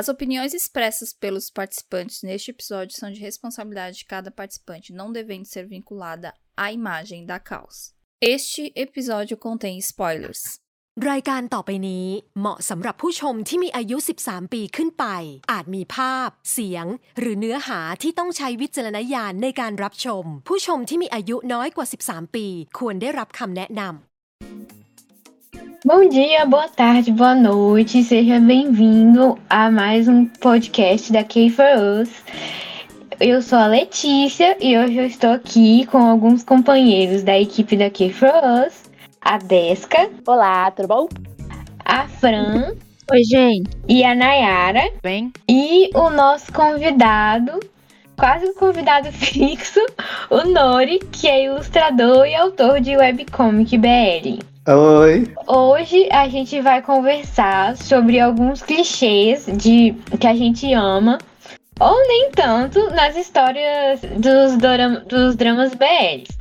[0.00, 5.44] As opiniões expressas pelos participantes neste episódio são de responsabilidade de cada participante, não devendo
[5.44, 7.92] ser vinculada à imagem da causa.
[8.20, 10.40] Este episódio contém spoilers.
[11.10, 12.06] รายการต่อไปนี้
[12.38, 15.04] เหมาะสำหรับผู้ชมที่มีอายุ 13 ปีขึ้นไป
[15.52, 16.86] อาจมีภาพ เสียง
[17.18, 22.46] หรือเนื้อหาที่ต้องใช้วิจารณญาณในการรับชม ผู้ชมที่มีอายุน้อยกว่า 13 ปี
[22.78, 24.14] ควรได้รับคำแนะนำ
[25.84, 31.64] Bom dia, boa tarde, boa noite, seja bem-vindo a mais um podcast da K for
[32.00, 32.10] Us.
[33.20, 37.90] Eu sou a Letícia e hoje eu estou aqui com alguns companheiros da equipe da
[37.90, 38.32] K for
[38.66, 38.82] Us,
[39.20, 41.08] a Desca, Olá, tudo bom?
[41.84, 42.72] a Fran
[43.12, 43.70] Oi, gente.
[43.86, 45.32] e a Nayara Bem?
[45.48, 47.60] e o nosso convidado,
[48.18, 49.80] quase um convidado fixo,
[50.30, 54.42] o Nori, que é ilustrador e autor de webcomic BL.
[54.66, 61.18] Oi, Hoje a gente vai conversar sobre alguns clichês de que a gente ama,
[61.78, 66.34] ou nem tanto, nas histórias dos, doram- dos dramas BLs.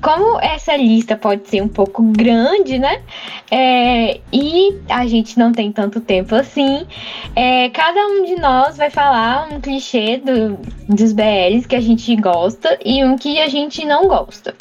[0.00, 3.02] Como essa lista pode ser um pouco grande, né?
[3.50, 6.86] É, e a gente não tem tanto tempo assim,
[7.34, 10.56] é, cada um de nós vai falar um clichê do-
[10.88, 14.54] dos BLs que a gente gosta e um que a gente não gosta.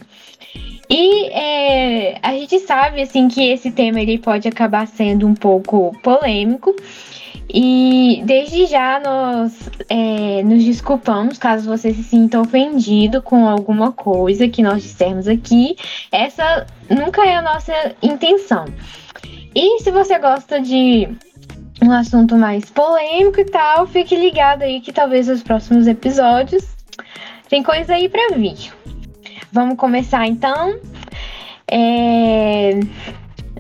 [0.89, 5.95] E é, a gente sabe assim que esse tema ele pode acabar sendo um pouco
[6.01, 6.75] polêmico.
[7.47, 14.47] E desde já nós é, nos desculpamos caso você se sinta ofendido com alguma coisa
[14.47, 15.75] que nós dissermos aqui.
[16.11, 18.65] Essa nunca é a nossa intenção.
[19.53, 21.07] E se você gosta de
[21.81, 26.65] um assunto mais polêmico e tal, fique ligado aí que talvez nos próximos episódios
[27.47, 28.73] tem coisa aí pra vir.
[29.55, 30.77] Vamos começar então.
[31.71, 32.71] É...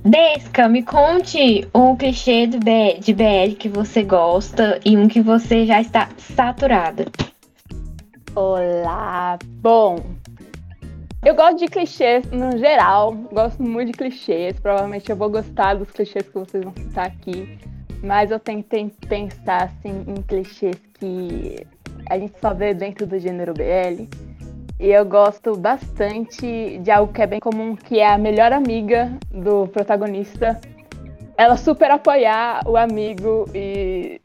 [0.03, 5.21] Desca, me conte um clichê do B- de BL que você gosta e um que
[5.21, 7.05] você já está saturada.
[8.35, 10.03] Olá, bom.
[11.23, 14.59] Eu gosto de clichês no geral, gosto muito de clichês.
[14.59, 17.57] Provavelmente eu vou gostar dos clichês que vocês vão citar aqui,
[18.03, 21.65] mas eu tentei pensar assim em clichês que
[22.09, 24.34] a gente só vê dentro do gênero BL.
[24.79, 29.11] E eu gosto bastante de algo que é bem comum, que é a melhor amiga
[29.31, 30.59] do protagonista.
[31.37, 34.19] Ela super apoiar o amigo e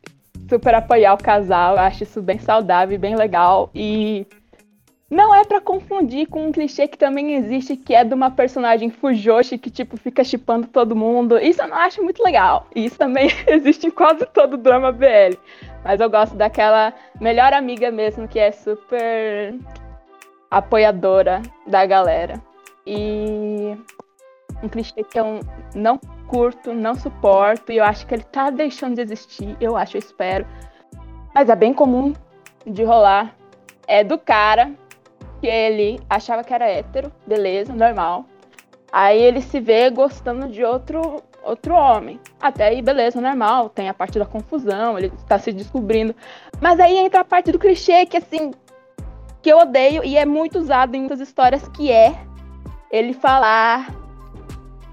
[0.48, 1.76] super apoiar o casal.
[1.76, 3.70] Eu acho isso bem saudável e bem legal.
[3.72, 4.26] E
[5.08, 8.90] não é pra confundir com um clichê que também existe, que é de uma personagem
[8.90, 11.38] fujoshi que, tipo, fica chipando todo mundo.
[11.38, 12.66] Isso eu não acho muito legal.
[12.74, 15.36] Isso também existe em quase todo drama BL.
[15.84, 19.54] Mas eu gosto daquela melhor amiga mesmo, que é super
[20.50, 22.42] apoiadora da galera.
[22.86, 23.76] E
[24.62, 25.40] um clichê que eu
[25.74, 29.96] não curto, não suporto, e eu acho que ele tá deixando de existir, eu acho,
[29.96, 30.46] eu espero.
[31.34, 32.12] Mas é bem comum
[32.66, 33.34] de rolar.
[33.86, 34.72] É do cara
[35.40, 38.26] que ele achava que era hétero, beleza, normal.
[38.92, 42.20] Aí ele se vê gostando de outro outro homem.
[42.40, 43.70] Até aí, beleza, normal.
[43.70, 46.14] Tem a parte da confusão, ele tá se descobrindo.
[46.60, 48.50] Mas aí entra a parte do clichê que assim
[49.42, 52.14] que eu odeio e é muito usado em muitas histórias que é
[52.90, 53.94] ele falar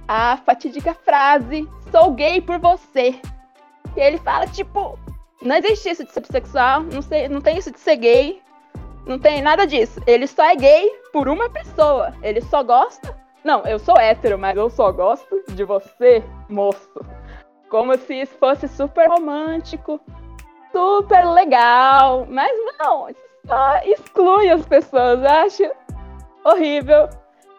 [0.08, 3.20] a fatídica frase sou gay por você.
[3.96, 4.98] E ele fala tipo,
[5.42, 8.42] não existe isso de ser bissexual, não, sei, não tem isso de ser gay,
[9.06, 10.00] não tem nada disso.
[10.06, 12.14] Ele só é gay por uma pessoa.
[12.22, 13.18] Ele só gosta.
[13.44, 16.90] Não, eu sou hétero, mas eu só gosto de você, moço.
[17.70, 20.00] Como se isso fosse super romântico,
[20.72, 22.28] super legal.
[22.30, 25.20] Mas não, isso só exclui as pessoas.
[25.20, 25.72] Eu acho
[26.44, 27.10] horrível.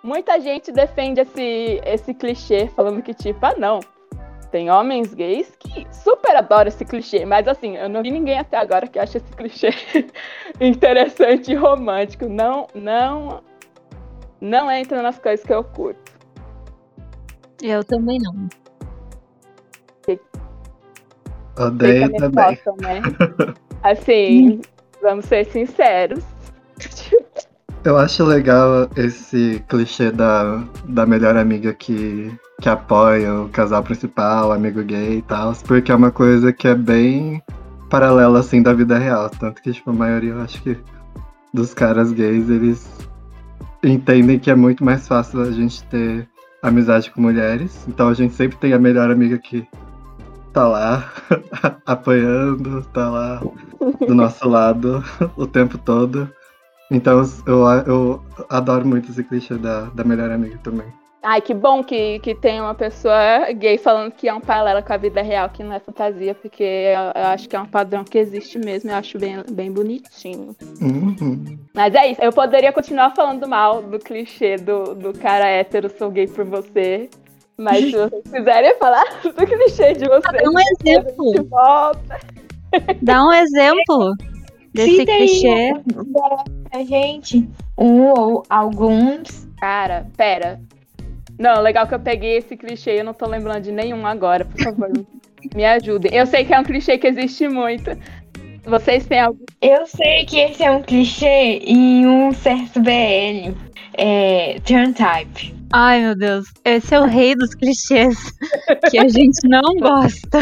[0.03, 3.81] Muita gente defende esse, esse clichê, falando que, tipo, ah, não.
[4.50, 8.56] Tem homens gays que super adoram esse clichê, mas assim, eu não vi ninguém até
[8.56, 9.69] agora que acha esse clichê
[10.59, 12.26] interessante e romântico.
[12.26, 13.43] Não, não,
[14.41, 16.12] não entra nas coisas que eu curto.
[17.60, 18.49] Eu também não.
[21.59, 22.58] odeio também.
[22.81, 23.02] né?
[23.82, 24.62] Assim,
[25.03, 26.23] vamos ser sinceros.
[27.85, 32.31] Eu acho legal esse clichê da, da melhor amiga que,
[32.61, 36.75] que apoia o casal principal, amigo gay e tal, porque é uma coisa que é
[36.75, 37.43] bem
[37.89, 39.31] paralela assim da vida real.
[39.31, 40.77] Tanto que, tipo, a maioria, eu acho que
[41.55, 42.89] dos caras gays, eles
[43.83, 46.29] entendem que é muito mais fácil a gente ter
[46.62, 47.87] amizade com mulheres.
[47.89, 49.67] Então a gente sempre tem a melhor amiga que
[50.58, 51.12] tá lá
[51.87, 53.40] apoiando, tá lá
[54.05, 55.05] do nosso lado
[55.37, 56.28] o tempo todo.
[56.90, 60.93] Então eu, eu adoro muito esse clichê da, da melhor amiga também.
[61.22, 64.93] Ai, que bom que, que tem uma pessoa gay falando que é um paralelo com
[64.93, 68.04] a vida real, que não é fantasia, porque eu, eu acho que é um padrão
[68.04, 70.56] que existe mesmo, eu acho bem, bem bonitinho.
[70.81, 71.58] Uhum.
[71.75, 76.11] Mas é isso, eu poderia continuar falando mal do clichê do, do cara hétero, sou
[76.11, 77.11] gay por você.
[77.60, 81.49] Mas se vocês quiserem falar do clichê de vocês, Dá um exemplo.
[81.56, 81.93] a.
[83.02, 84.14] Dá um exemplo
[84.72, 85.72] desse Cita clichê.
[86.70, 89.49] pra gente um ou alguns.
[89.58, 90.60] Cara, pera.
[91.37, 94.61] Não, legal que eu peguei esse clichê, eu não tô lembrando de nenhum agora, por
[94.62, 94.90] favor.
[95.54, 96.14] me ajudem.
[96.14, 97.90] Eu sei que é um clichê que existe muito.
[98.64, 99.44] Vocês têm algum.
[99.61, 103.52] Eu sei que esse é um clichê em um certo BL.
[103.94, 104.61] É.
[104.64, 105.57] Turn type.
[105.73, 106.47] Ai, meu Deus.
[106.65, 108.32] Esse é o rei dos clichês
[108.91, 110.41] que a gente não gosta.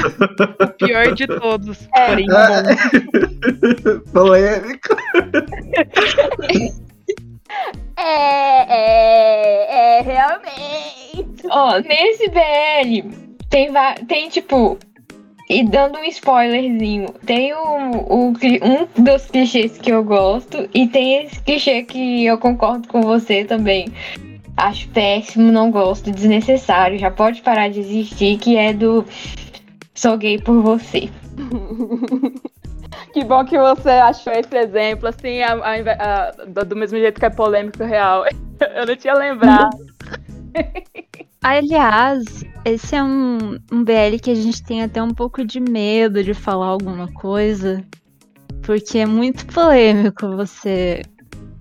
[0.61, 1.89] O pior de todos.
[1.95, 2.07] É.
[2.09, 4.01] Porém, Ah, bom.
[4.13, 4.97] Polêmico.
[7.99, 11.47] É, é, é, realmente.
[11.49, 13.09] Ó, nesse BL
[13.49, 13.71] tem,
[14.07, 14.79] tem tipo.
[15.49, 21.23] E dando um spoilerzinho, tem o, o um dos clichês que eu gosto e tem
[21.25, 23.87] esse clichê que eu concordo com você também.
[24.57, 29.05] Acho péssimo, não gosto, desnecessário, já pode parar de existir, que é do
[29.95, 31.11] sou gay por você.
[33.13, 35.75] Que bom que você achou esse exemplo, assim, a- a
[36.29, 38.25] a- do, do mesmo jeito que é polêmico real.
[38.77, 39.77] Eu não tinha lembrado.
[41.43, 42.25] Aliás,
[42.65, 46.35] esse é um, um BL que a gente tem até um pouco de medo de
[46.35, 47.83] falar alguma coisa,
[48.63, 51.03] porque é muito polêmico você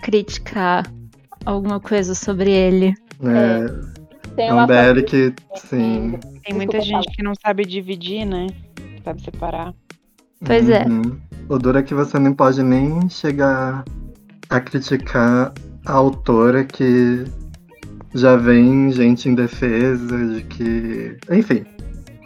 [0.01, 0.83] criticar
[1.45, 2.93] alguma coisa sobre ele.
[3.23, 3.65] É,
[4.35, 6.19] Tem é um BL que, sim.
[6.43, 8.47] Tem muita gente que não sabe dividir, né?
[9.03, 9.73] Sabe separar.
[10.43, 10.85] Pois é.
[10.85, 11.17] Uhum.
[11.47, 13.85] O duro é que você não pode nem chegar
[14.49, 15.53] a criticar
[15.85, 17.23] a autora que
[18.13, 21.17] já vem gente em defesa de que.
[21.31, 21.65] Enfim.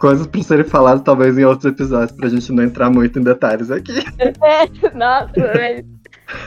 [0.00, 3.70] Coisas pra serem faladas talvez em outros episódios, pra gente não entrar muito em detalhes
[3.70, 3.92] aqui.
[4.96, 5.84] Nossa, mas-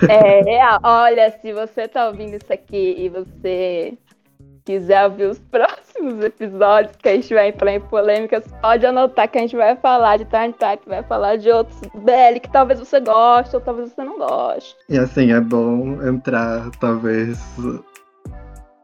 [0.10, 0.78] é.
[0.84, 3.98] Olha, se você tá ouvindo isso aqui e você
[4.66, 9.38] quiser ouvir os próximos episódios que a gente vai entrar em polêmicas, pode anotar que
[9.38, 13.00] a gente vai falar de Time Type, vai falar de outros BL que talvez você
[13.00, 14.76] goste ou talvez você não goste.
[14.90, 17.40] E assim, é bom entrar, talvez,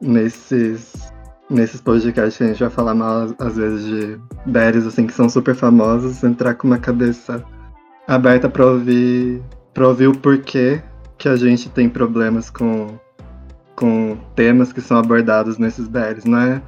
[0.02, 1.12] nesses,
[1.50, 5.56] nesses podcasts a gente vai falar mal, às vezes, de BLs, assim, que são super
[5.56, 7.44] famosos, entrar com uma cabeça
[8.07, 9.42] aberta pra ouvir,
[9.74, 10.81] pra ouvir o porquê
[11.19, 12.98] que a gente tem problemas com,
[13.75, 16.27] com temas que são abordados nesses BLs.
[16.27, 16.62] Não é,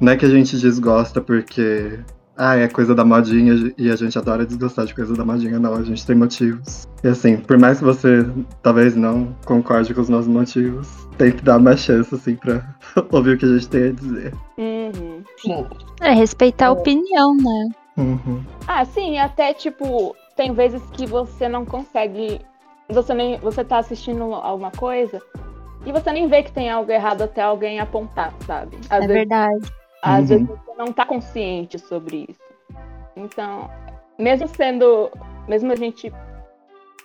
[0.00, 1.98] não é que a gente desgosta porque
[2.36, 5.74] ah, é coisa da modinha e a gente adora desgostar de coisa da modinha, não,
[5.74, 6.86] a gente tem motivos.
[7.02, 8.26] E assim, por mais que você
[8.62, 12.62] talvez não concorde com os nossos motivos, tente dar uma chance, assim, pra
[13.10, 14.34] ouvir o que a gente tem a dizer.
[14.58, 15.22] Uhum.
[15.38, 15.66] Sim.
[16.02, 17.68] É respeitar a opinião, né?
[17.96, 18.44] Uhum.
[18.68, 22.40] Ah, sim, até tipo, tem vezes que você não consegue.
[22.88, 23.38] Você nem.
[23.38, 25.20] Você tá assistindo alguma coisa
[25.84, 28.76] e você nem vê que tem algo errado até alguém apontar, sabe?
[28.90, 29.72] Às É vezes, verdade.
[30.02, 30.26] às Uhum.
[30.26, 32.40] vezes você não tá consciente sobre isso.
[33.16, 33.70] Então,
[34.18, 35.10] mesmo sendo.
[35.48, 36.12] Mesmo a gente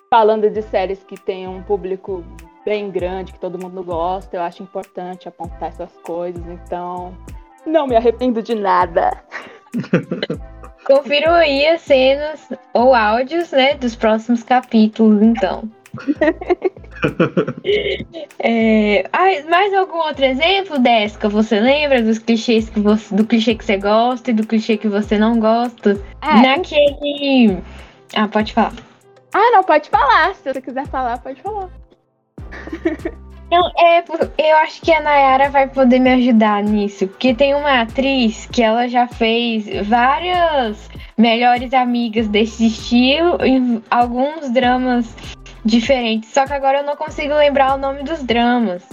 [0.10, 2.24] falando de séries que tem um público
[2.66, 6.44] bem grande, que todo mundo gosta, eu acho importante apontar essas coisas.
[6.48, 7.16] Então,
[7.66, 9.12] não me arrependo de nada.
[10.86, 15.63] Confiram aí as cenas ou áudios, né, dos próximos capítulos, então.
[18.38, 21.27] É, ai, mais algum outro exemplo, Desca?
[21.29, 24.88] Você lembra dos clichês que você, do clichê que você gosta e do clichê que
[24.88, 26.00] você não gosta?
[26.21, 27.57] É, Naquele.
[28.15, 28.74] Ah, pode falar.
[29.33, 30.36] Ah, não, pode falar.
[30.36, 31.69] Se você quiser falar, pode falar.
[33.51, 34.01] Não, é,
[34.38, 37.05] eu acho que a Nayara vai poder me ajudar nisso.
[37.07, 44.50] Porque tem uma atriz que ela já fez várias melhores amigas desse estilo em alguns
[44.51, 45.13] dramas
[45.63, 46.32] diferentes.
[46.32, 48.88] Só que agora eu não consigo lembrar o nome dos dramas.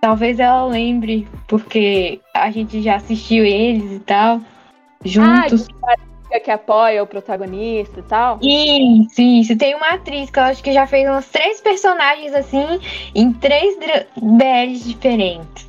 [0.00, 4.40] Talvez ela lembre, porque a gente já assistiu eles e tal.
[5.04, 5.68] Juntos.
[5.84, 8.38] Ah, que apoia o protagonista e tal.
[8.40, 9.58] Isso, isso.
[9.58, 12.80] Tem uma atriz que eu acho que já fez uns três personagens assim
[13.14, 13.76] em três
[14.16, 15.68] BLs diferentes.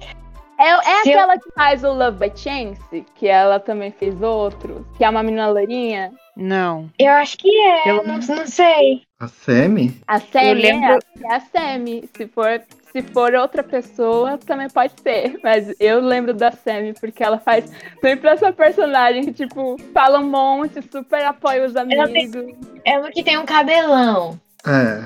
[0.62, 4.22] É, é Se eu- aquela que faz o Love by Chance, que ela também fez
[4.22, 6.12] outro, que é uma menina loirinha.
[6.38, 6.89] Não.
[7.00, 9.01] Eu acho que é, Eu- não, não sei.
[9.20, 10.00] A Semi?
[10.08, 12.10] A Semi, lembro- é, é a Semi.
[12.15, 15.39] Se for, se for outra pessoa, também pode ser.
[15.44, 17.65] Mas eu lembro da Semi, porque ela faz
[18.00, 22.56] sempre essa personagem que, tipo, fala um monte, super apoia os tem- amigos.
[22.86, 24.39] É uma que tem um cabelão.
[24.65, 25.03] É.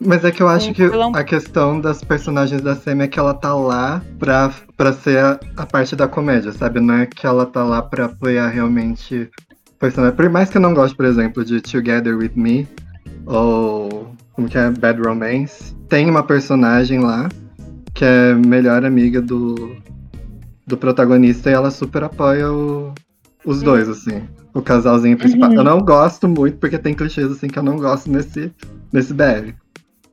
[0.00, 1.12] Mas é que eu acho Um que vilão.
[1.14, 5.40] a questão das personagens da Semi é que ela tá lá pra, pra ser a,
[5.56, 6.78] a parte da comédia, sabe?
[6.80, 9.30] Não é que ela tá lá pra apoiar realmente
[9.78, 10.14] personagem.
[10.16, 12.68] Por mais que eu não goste, por exemplo, de Together With Me
[13.26, 17.28] ou como que é Bad Romance, tem uma personagem lá
[17.94, 19.76] que é melhor amiga do,
[20.66, 22.92] do protagonista e ela super apoia o-
[23.44, 24.22] os dois, assim.
[24.54, 25.50] O casalzinho principal.
[25.50, 25.56] Uhum.
[25.56, 28.52] Eu não gosto muito, porque tem clichês assim que eu não gosto nesse,
[28.92, 29.52] nesse BL.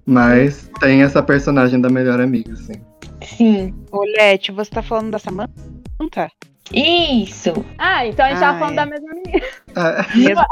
[0.05, 2.73] Mas tem essa personagem da melhor amiga, assim.
[3.21, 3.73] Sim.
[3.91, 6.31] Olete, você tá falando da Samantha?
[6.73, 7.65] Isso.
[7.77, 8.75] Ah, então a gente tava Ah, falando é.
[8.75, 9.45] da mesma menina.
[9.75, 10.45] É, Mesmo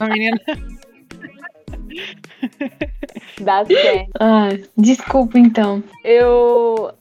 [0.00, 0.40] a menina.
[3.40, 4.06] Da Sam.
[4.20, 5.82] Ah, desculpa então.
[6.04, 6.92] Eu.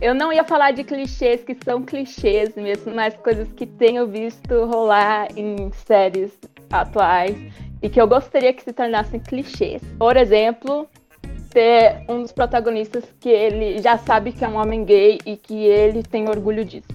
[0.00, 4.64] Eu não ia falar de clichês que são clichês mesmo, mas coisas que tenho visto
[4.64, 6.32] rolar em séries
[6.72, 7.36] atuais
[7.82, 9.82] e que eu gostaria que se tornassem clichês.
[9.98, 10.88] Por exemplo,
[11.50, 15.66] ter um dos protagonistas que ele já sabe que é um homem gay e que
[15.66, 16.88] ele tem orgulho disso.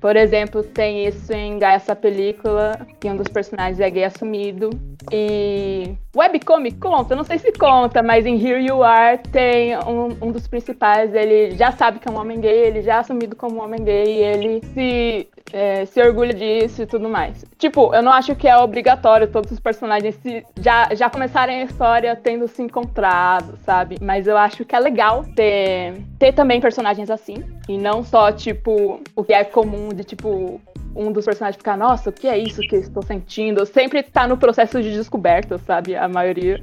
[0.00, 4.70] Por exemplo, tem isso em essa película, que um dos personagens é gay assumido.
[5.12, 10.32] E webcomic conta, não sei se conta, mas em Here You Are tem um, um
[10.32, 13.56] dos principais, ele já sabe que é um homem gay, ele já é assumido como
[13.56, 17.44] um homem gay, ele se, é, se orgulha disso e tudo mais.
[17.58, 21.64] Tipo, eu não acho que é obrigatório todos os personagens se, já, já começarem a
[21.64, 23.98] história tendo se encontrado, sabe?
[24.00, 29.00] Mas eu acho que é legal ter, ter também personagens assim, e não só, tipo,
[29.14, 30.60] o que é comum de, tipo,
[30.96, 33.64] um dos personagens ficar, nossa, o que é isso que eu estou sentindo?
[33.66, 35.94] Sempre tá no processo de descoberta, sabe?
[36.06, 36.62] A maioria.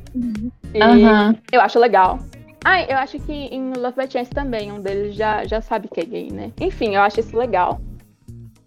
[0.74, 1.36] E Aham.
[1.52, 2.18] eu acho legal.
[2.64, 6.00] Ah, eu acho que em Love by Chance também, um deles já, já sabe que
[6.00, 6.52] é gay, né?
[6.62, 7.82] Enfim, eu acho isso legal.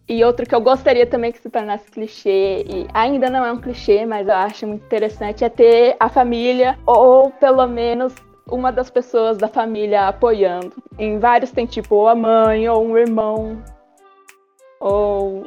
[0.06, 3.58] E outro que eu gostaria também que se tornasse clichê, e ainda não é um
[3.58, 8.14] clichê, mas eu acho muito interessante, é ter a família, ou pelo menos
[8.48, 10.74] uma das pessoas da família apoiando.
[10.98, 13.62] Em vários tem tipo ou a mãe, ou um irmão,
[14.78, 15.44] ou.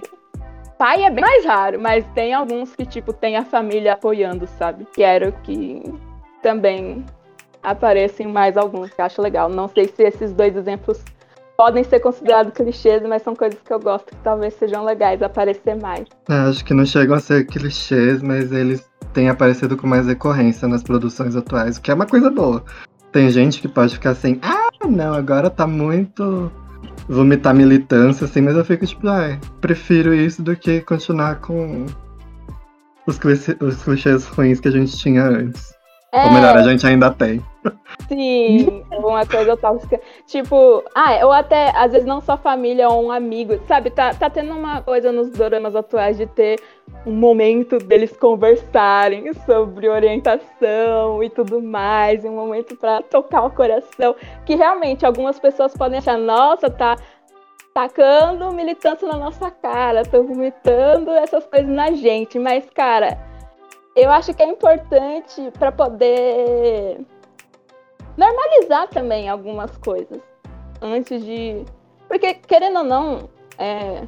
[0.79, 4.87] Pai é bem mais raro, mas tem alguns que, tipo, tem a família apoiando, sabe?
[4.93, 5.83] Quero que
[6.41, 7.05] também
[7.61, 9.49] apareçam mais alguns, que eu acho legal.
[9.49, 11.03] Não sei se esses dois exemplos
[11.57, 15.75] podem ser considerados clichês, mas são coisas que eu gosto que talvez sejam legais aparecer
[15.75, 16.07] mais.
[16.29, 20.65] É, acho que não chegam a ser clichês, mas eles têm aparecido com mais recorrência
[20.65, 22.63] nas produções atuais, o que é uma coisa boa.
[23.11, 26.49] Tem gente que pode ficar assim, ah, não, agora tá muito
[27.07, 31.85] vomitar militância, assim, mas eu fico tipo, ai, prefiro isso do que continuar com
[33.07, 35.78] os clichês ruins que a gente tinha antes.
[36.11, 37.43] Ou melhor, a gente ainda tem.
[38.07, 39.99] Sim, uma coisa tóxica.
[40.25, 43.91] Tipo, ah, ou até, às vezes, não só família ou um amigo, sabe?
[43.91, 46.59] Tá, tá tendo uma coisa nos doramas atuais de ter
[47.05, 54.15] um momento deles conversarem sobre orientação e tudo mais, um momento pra tocar o coração.
[54.45, 56.95] Que realmente algumas pessoas podem achar, nossa, tá
[57.73, 63.17] tacando militância na nossa cara, tô vomitando essas coisas na gente, mas, cara,
[64.03, 66.99] eu acho que é importante pra poder
[68.17, 70.19] normalizar também algumas coisas
[70.81, 71.63] antes de.
[72.07, 74.03] Porque, querendo ou não, é,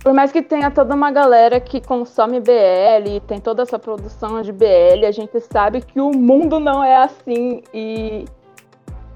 [0.00, 4.52] por mais que tenha toda uma galera que consome BL, tem toda essa produção de
[4.52, 7.62] BL, a gente sabe que o mundo não é assim.
[7.74, 8.24] E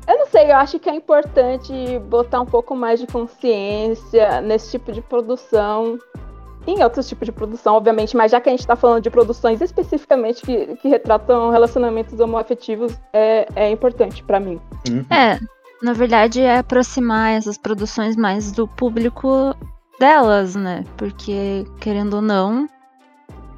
[0.07, 1.73] eu não sei, eu acho que é importante
[2.09, 5.99] botar um pouco mais de consciência nesse tipo de produção.
[6.71, 9.61] Em outros tipos de produção, obviamente, mas já que a gente está falando de produções
[9.61, 14.61] especificamente que, que retratam relacionamentos homoafetivos, é, é importante para mim.
[15.11, 15.39] É,
[15.83, 19.53] na verdade é aproximar essas produções mais do público
[19.99, 20.85] delas, né?
[20.97, 22.69] Porque, querendo ou não,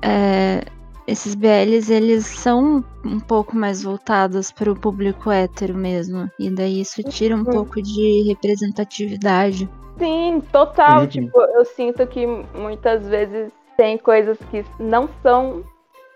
[0.01, 0.65] é,
[1.07, 6.31] esses BLs, eles são um pouco mais voltados para o público hétero mesmo.
[6.39, 7.45] E daí isso tira um Uhum.
[7.45, 9.69] pouco de representatividade.
[9.99, 11.01] Sim, total.
[11.01, 11.07] Uhum.
[11.07, 15.65] Tipo, eu sinto que muitas vezes tem coisas que não são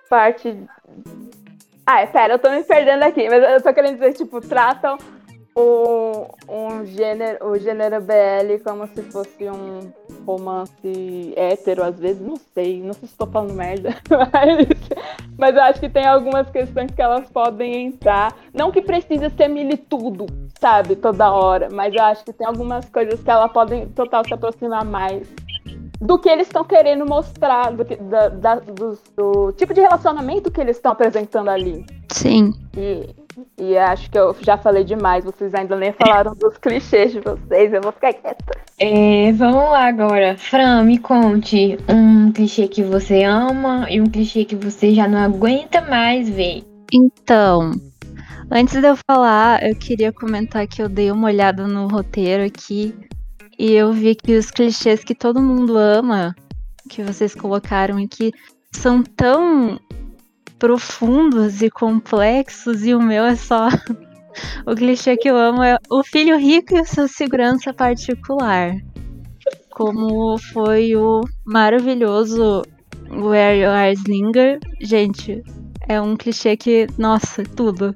[0.09, 0.56] parte.
[1.85, 4.99] Ah, pera, eu tô me perdendo aqui, mas eu tô querendo dizer, tipo, tratam
[5.57, 9.91] o, um gênero, o gênero BL como se fosse um
[10.27, 14.69] romance hétero, às vezes, não sei, não sei se tô falando merda, mas,
[15.39, 18.37] mas eu acho que tem algumas questões que elas podem entrar.
[18.53, 20.27] Não que precisa ser militudo,
[20.61, 24.35] sabe, toda hora, mas eu acho que tem algumas coisas que elas podem total se
[24.35, 25.27] aproximar mais
[25.99, 30.51] do que eles estão querendo mostrar, do, que- da- da- do- do tipo de relacionamento
[30.51, 31.87] que eles estão apresentando ali.
[32.13, 32.53] Sim.
[32.77, 33.09] E,
[33.59, 37.73] e acho que eu já falei demais, vocês ainda nem falaram dos clichês de vocês,
[37.73, 38.59] eu vou ficar quieta.
[38.78, 40.37] É, vamos lá agora.
[40.37, 45.19] Fran, me conte um clichê que você ama e um clichê que você já não
[45.19, 46.62] aguenta mais ver.
[46.93, 47.73] Então,
[48.50, 52.95] Antes de eu falar, eu queria comentar que eu dei uma olhada no roteiro aqui
[53.59, 56.33] e eu vi que os clichês que todo mundo ama,
[56.88, 58.33] que vocês colocaram aqui,
[58.71, 59.81] são tão
[60.59, 63.69] profundos e complexos e o meu é só
[64.67, 68.75] o clichê que eu amo é o filho rico e a sua segurança particular.
[69.71, 72.63] Como foi o maravilhoso
[73.11, 74.59] Where Your Eyes Linger.
[74.81, 75.43] Gente,
[75.87, 77.95] é um clichê que, nossa, tudo.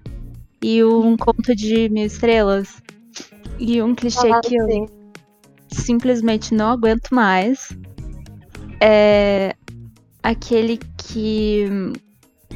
[0.62, 2.82] E um conto de mil estrelas.
[3.58, 4.86] E um clichê Ah, que eu sim.
[5.68, 7.68] simplesmente não aguento mais.
[8.80, 9.54] É
[10.22, 11.66] aquele que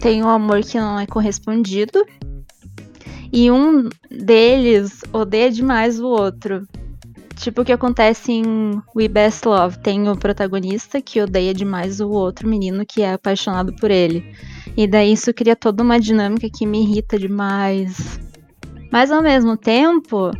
[0.00, 2.04] tem um amor que não é correspondido.
[3.32, 6.66] E um deles odeia demais o outro.
[7.36, 9.78] Tipo o que acontece em We Best Love.
[9.80, 14.24] Tem o protagonista que odeia demais o outro menino que é apaixonado por ele.
[14.76, 18.20] E daí isso cria toda uma dinâmica que me irrita demais.
[18.92, 20.30] Mas ao mesmo tempo,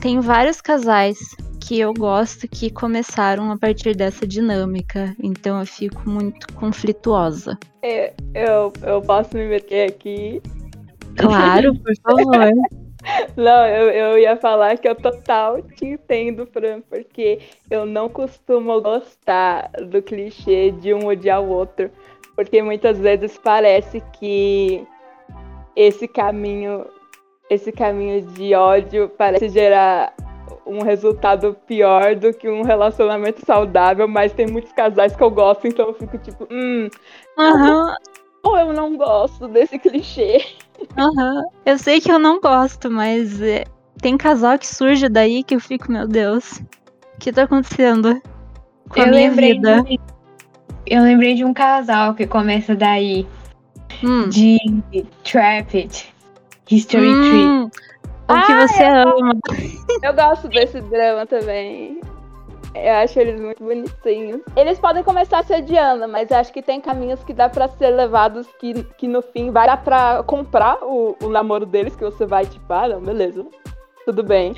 [0.00, 1.18] tem vários casais
[1.66, 5.14] que eu gosto que começaram a partir dessa dinâmica.
[5.22, 7.58] Então eu fico muito conflituosa.
[7.82, 10.42] Eu, eu posso me meter aqui.
[11.16, 12.50] Claro, por favor.
[13.36, 17.38] Não, eu, eu ia falar que eu total te entendo, Fran, porque
[17.70, 21.90] eu não costumo gostar do clichê de um odiar o outro.
[22.36, 24.84] Porque muitas vezes parece que
[25.74, 26.86] esse caminho,
[27.48, 30.12] esse caminho de ódio parece gerar
[30.66, 35.66] um resultado pior do que um relacionamento saudável, mas tem muitos casais que eu gosto,
[35.66, 36.88] então eu fico tipo, hum,
[37.38, 37.94] Aham,
[38.42, 40.44] ou eu não gosto desse clichê.
[40.96, 41.42] aham.
[41.66, 43.64] Eu sei que eu não gosto, mas é,
[44.00, 46.58] tem casal que surge daí que eu fico, meu Deus,
[47.14, 48.20] o que tá acontecendo
[48.88, 49.82] com a eu minha lembrei vida?
[49.82, 50.00] de,
[50.86, 53.26] eu lembrei de um casal que começa daí,
[54.02, 54.28] Hum.
[54.28, 54.58] de
[55.22, 56.12] Trapped,
[56.70, 57.70] History Tree.
[58.24, 59.34] O que Ah, você ama.
[60.02, 62.00] Eu gosto desse drama também.
[62.74, 64.40] Eu acho eles muito bonitinhos.
[64.56, 67.90] Eles podem começar se odiando, mas eu acho que tem caminhos que dá pra ser
[67.90, 72.26] levados que, que no fim vai dar pra comprar o, o namoro deles, que você
[72.26, 73.46] vai tipo, ah, não, beleza.
[74.04, 74.54] Tudo bem.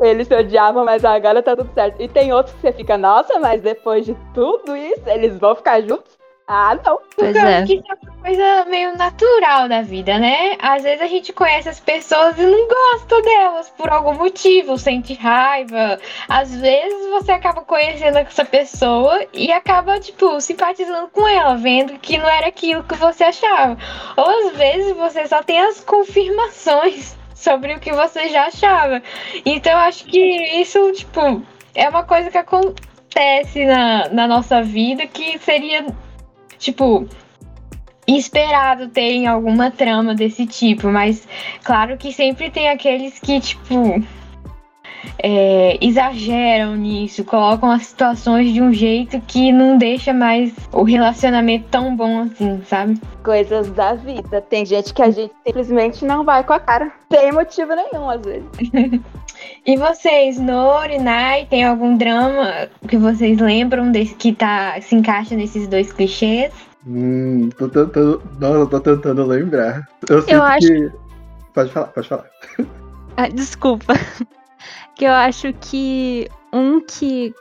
[0.00, 2.02] Eles se odiavam, mas agora tá tudo certo.
[2.02, 5.80] E tem outros que você fica, nossa, mas depois de tudo isso, eles vão ficar
[5.82, 6.18] juntos?
[6.54, 7.00] Ah, não.
[7.16, 7.56] Pois eu é.
[7.56, 10.54] acho que isso é uma coisa meio natural da vida, né?
[10.60, 15.14] Às vezes a gente conhece as pessoas e não gosta delas por algum motivo, sente
[15.14, 15.98] raiva.
[16.28, 22.18] Às vezes você acaba conhecendo essa pessoa e acaba, tipo, simpatizando com ela, vendo que
[22.18, 23.78] não era aquilo que você achava.
[24.14, 29.02] Ou às vezes você só tem as confirmações sobre o que você já achava.
[29.46, 30.20] Então eu acho que
[30.60, 31.42] isso, tipo,
[31.74, 35.86] é uma coisa que acontece na, na nossa vida que seria
[36.62, 37.06] tipo,
[38.06, 41.26] esperado terem alguma trama desse tipo, mas
[41.64, 44.02] claro que sempre tem aqueles que, tipo,
[45.18, 51.66] é, exageram nisso, colocam as situações de um jeito que não deixa mais o relacionamento
[51.68, 53.00] tão bom assim, sabe?
[53.24, 54.40] Coisas da vida.
[54.40, 56.92] Tem gente que a gente simplesmente não vai com a cara.
[57.12, 58.48] Sem motivo nenhum, às vezes.
[59.66, 65.36] E vocês, Nori, Nai, tem algum drama que vocês lembram desse que tá, se encaixa
[65.36, 66.52] nesses dois clichês?
[66.86, 68.22] Hum, tô tentando.
[68.40, 69.86] Nossa, tô tentando lembrar.
[70.08, 70.90] Eu sinto acho- que.
[71.54, 72.24] Pode falar, pode falar.
[73.14, 73.92] Ah, desculpa.
[74.96, 77.34] que eu acho que um que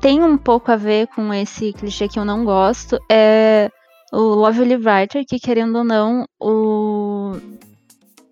[0.00, 3.70] tem um pouco a ver com esse clichê que eu não gosto é
[4.12, 7.36] o Lovely Writer, que querendo ou não, o.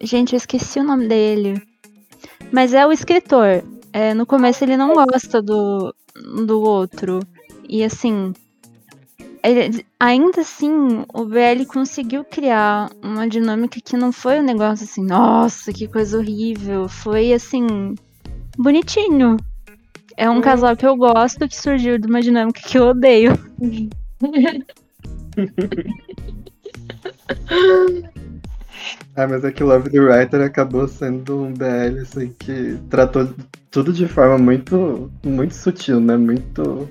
[0.01, 1.63] Gente, eu esqueci o nome dele.
[2.53, 3.63] Mas é o escritor.
[3.93, 5.95] É, no começo ele não gosta do,
[6.47, 7.21] do outro.
[7.69, 8.33] E assim.
[9.43, 15.05] ele- ainda assim, o BL conseguiu criar uma dinâmica que não foi um negócio assim,
[15.05, 16.89] nossa, que coisa horrível.
[16.89, 17.95] Foi assim,
[18.57, 19.37] bonitinho.
[20.17, 23.33] É um casal que eu gosto que surgiu de uma dinâmica que eu odeio.
[29.17, 33.29] Ah, mas é que Love the Writer acabou sendo um BL assim que tratou
[33.71, 36.17] tudo de forma muito, muito sutil, né?
[36.17, 36.89] Muito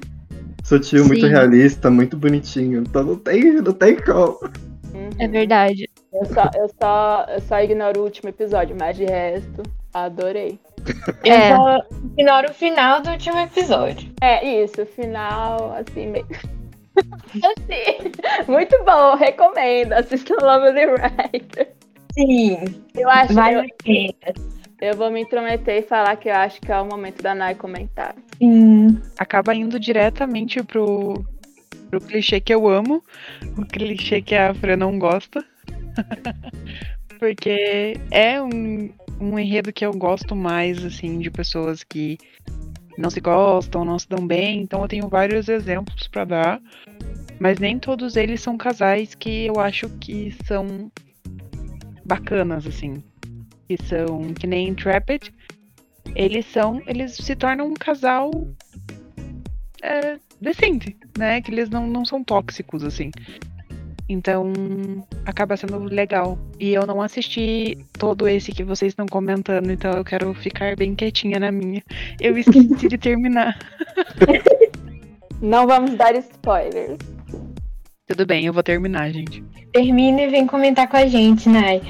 [0.63, 1.31] sutil, muito Sim.
[1.31, 2.81] realista, muito bonitinho.
[2.81, 4.37] Então não tem, não tem como.
[5.19, 5.89] É verdade.
[6.13, 10.59] Eu só, eu, só, eu só ignoro o último episódio, mas de resto, adorei.
[11.23, 11.55] Eu É.
[11.55, 11.79] só
[12.17, 14.09] ignoro o final do último episódio.
[14.21, 16.25] É isso, final, assim, meio.
[16.97, 18.11] Assim,
[18.51, 19.93] muito bom, recomendo.
[19.93, 21.67] Assistam Love the Writer.
[22.13, 22.57] Sim,
[22.95, 24.33] Eu acho vale eu, a pena.
[24.81, 27.53] eu vou me intrometer e falar que eu acho que é o momento da Nai
[27.53, 28.15] comentar.
[28.37, 28.99] Sim.
[29.19, 31.23] Acaba indo diretamente pro,
[31.89, 33.03] pro clichê que eu amo,
[33.57, 35.45] o clichê que a Fran não gosta.
[37.19, 42.17] porque é um, um enredo que eu gosto mais, assim, de pessoas que
[42.97, 44.61] não se gostam, não se dão bem.
[44.61, 46.61] Então eu tenho vários exemplos para dar,
[47.39, 50.91] mas nem todos eles são casais que eu acho que são
[52.05, 53.03] bacanas, assim.
[53.67, 55.31] Que são que nem Intrepid.
[56.15, 56.81] Eles são.
[56.87, 58.31] Eles se tornam um casal
[59.81, 61.41] é, decente, né?
[61.41, 63.11] Que eles não, não são tóxicos, assim.
[64.09, 64.53] Então,
[65.25, 66.37] acaba sendo legal.
[66.59, 70.95] E eu não assisti todo esse que vocês estão comentando, então eu quero ficar bem
[70.95, 71.83] quietinha na minha.
[72.19, 73.57] Eu esqueci de terminar.
[75.41, 76.97] Não vamos dar spoilers.
[78.07, 79.43] Tudo bem, eu vou terminar, gente.
[79.71, 81.81] Termina e vem comentar com a gente, Nai.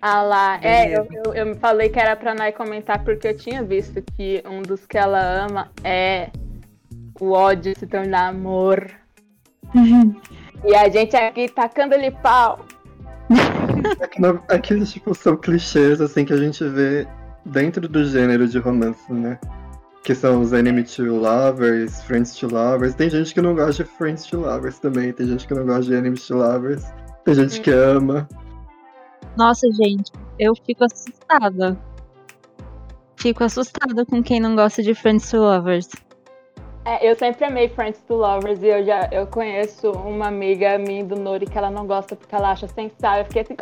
[0.00, 3.62] Ah lá, é, eu, eu, eu falei que era pra Nai comentar porque eu tinha
[3.62, 6.30] visto que um dos que ela ama é
[7.20, 8.90] o ódio se tornar amor.
[10.64, 12.64] E a gente aqui tacando-lhe pau.
[14.00, 17.06] É que, não- Aqueles, tipo, são clichês, assim, que a gente vê
[17.44, 19.38] dentro do gênero de romance, né?
[20.04, 22.94] Que são os enemy to lovers, friends to lovers.
[22.94, 25.12] Tem gente que não gosta de friends to lovers também.
[25.12, 26.84] Tem gente que não gosta de enemies to lovers.
[27.24, 28.28] Tem gente que ama.
[29.36, 31.78] Nossa, gente, eu fico assustada.
[33.16, 35.88] Fico assustada com quem não gosta de Friends to Lovers.
[36.84, 41.04] É, eu sempre amei Friends to Lovers e eu já eu conheço uma amiga minha
[41.04, 43.18] do Nori que ela não gosta porque ela acha sensual.
[43.18, 43.56] Eu fiquei assim.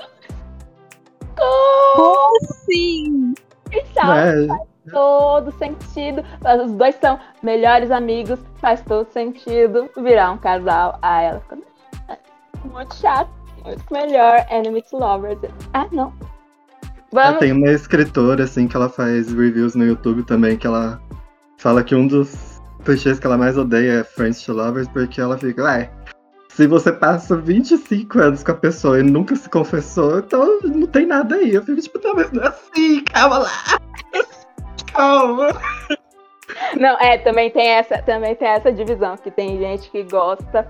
[1.36, 2.38] Como?
[2.64, 3.34] Sim!
[3.70, 4.58] Sensual, Né?
[4.90, 6.24] todo sentido.
[6.64, 10.98] Os dois são melhores amigos, faz todo sentido virar um casal.
[11.02, 11.58] Ah, ela ficou
[12.72, 13.30] muito chato,
[13.64, 14.46] muito melhor.
[14.50, 15.38] Enemy to Lovers.
[15.74, 16.12] Ah, não.
[17.12, 17.40] Vamos.
[17.40, 21.00] Tem uma escritora, assim, que ela faz reviews no YouTube também, que ela
[21.58, 22.49] fala que um dos
[22.80, 25.90] clichês que ela mais odeia é Friends to Lovers, porque ela fica, ué,
[26.48, 31.06] se você passa 25 anos com a pessoa e nunca se confessou, então não tem
[31.06, 31.54] nada aí.
[31.54, 33.50] Eu fico tipo, talvez não é assim, calma lá.
[34.92, 35.48] Calma.
[36.76, 40.66] Não, é, também tem essa, também tem essa divisão, que tem gente que gosta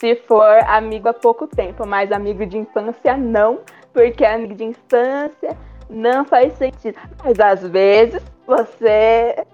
[0.00, 3.60] se for amigo há pouco tempo, mas amigo de infância não,
[3.92, 5.56] porque amigo de infância
[5.90, 6.96] não faz sentido.
[7.24, 9.44] Mas às vezes você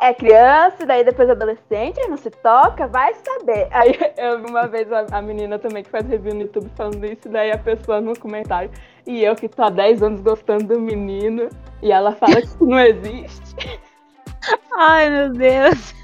[0.00, 3.68] é criança, e daí depois adolescente, não se toca, vai saber.
[3.72, 7.04] Aí eu vi uma vez a, a menina também que faz review no YouTube falando
[7.04, 8.70] isso, e daí a pessoa no comentário,
[9.06, 11.48] e eu que tô há 10 anos gostando do menino,
[11.82, 13.80] e ela fala que isso não existe.
[14.76, 15.94] Ai, meu Deus.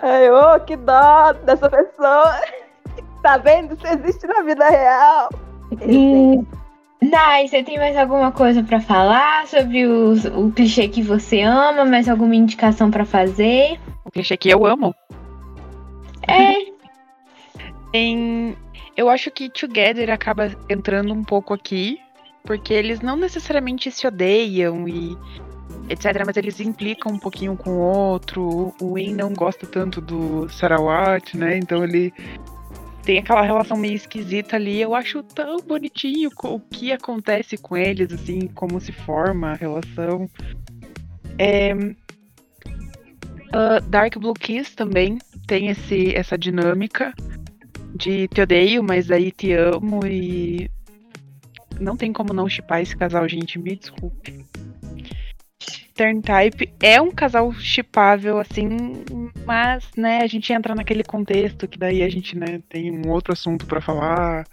[0.00, 2.34] Ai, ô, que dó dessa pessoa.
[3.22, 3.72] Tá vendo?
[3.72, 5.30] Isso existe na vida real.
[5.80, 6.44] Hum,
[7.02, 11.84] Nai, você tem mais alguma coisa pra falar sobre os- o clichê que você ama?
[11.84, 13.78] Mais alguma indicação pra fazer?
[14.04, 14.94] O clichê que eu amo.
[16.26, 16.54] É,
[17.92, 18.56] Tem.
[18.96, 21.98] Eu acho que Together acaba entrando um pouco aqui,
[22.44, 25.16] porque eles não necessariamente se odeiam e
[25.88, 28.74] etc, mas eles implicam um pouquinho com o outro.
[28.80, 31.56] O Wayne não gosta tanto do Sarawat, né?
[31.58, 32.12] Então ele
[33.04, 34.80] tem aquela relação meio esquisita ali.
[34.80, 40.28] Eu acho tão bonitinho o que acontece com eles, assim, como se forma a relação.
[41.38, 41.72] É,
[43.52, 47.14] ah, Dark Blue Kiss também tem esse, essa dinâmica
[47.94, 50.68] de te odeio, mas aí te amo e
[51.78, 54.44] não tem como não chipar esse casal, gente, me desculpe.
[55.94, 58.68] Turn Type é um casal chipável, assim,
[59.46, 63.32] mas, né, a gente entra naquele contexto que daí a gente, né, tem um outro
[63.32, 64.44] assunto pra falar.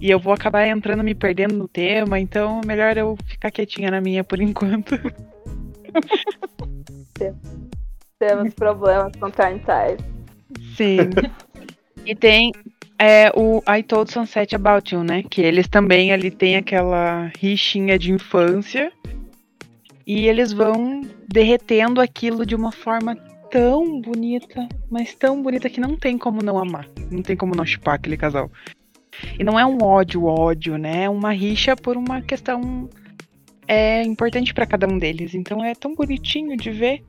[0.00, 3.90] E eu vou acabar entrando, me perdendo no tema, então é melhor eu ficar quietinha
[3.90, 4.94] na minha por enquanto.
[8.18, 10.04] Temos problemas com Turn Type.
[10.76, 11.10] Sim.
[12.04, 12.52] e tem
[12.98, 15.22] é, o I Told Sunset About You, né?
[15.22, 18.92] Que eles também ali têm aquela rixinha de infância.
[20.06, 23.16] E eles vão derretendo aquilo de uma forma
[23.50, 26.88] tão bonita, mas tão bonita que não tem como não amar.
[27.10, 28.50] Não tem como não chipar aquele casal.
[29.38, 31.04] E não é um ódio, ódio, né?
[31.04, 32.88] É uma rixa por uma questão
[33.66, 35.34] é importante pra cada um deles.
[35.34, 37.02] Então é tão bonitinho de ver.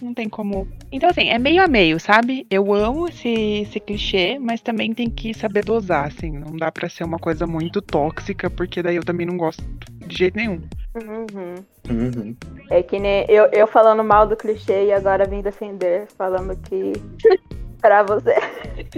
[0.00, 0.68] Não tem como.
[0.92, 2.46] Então, assim, é meio a meio, sabe?
[2.50, 3.28] Eu amo esse,
[3.62, 6.30] esse clichê, mas também tem que saber dosar, assim.
[6.30, 9.62] Não dá pra ser uma coisa muito tóxica, porque daí eu também não gosto
[10.06, 10.60] de jeito nenhum.
[10.94, 11.54] Uhum.
[11.90, 12.36] Uhum.
[12.70, 16.92] É que nem eu, eu falando mal do clichê e agora vim defender, falando que
[17.80, 18.34] pra você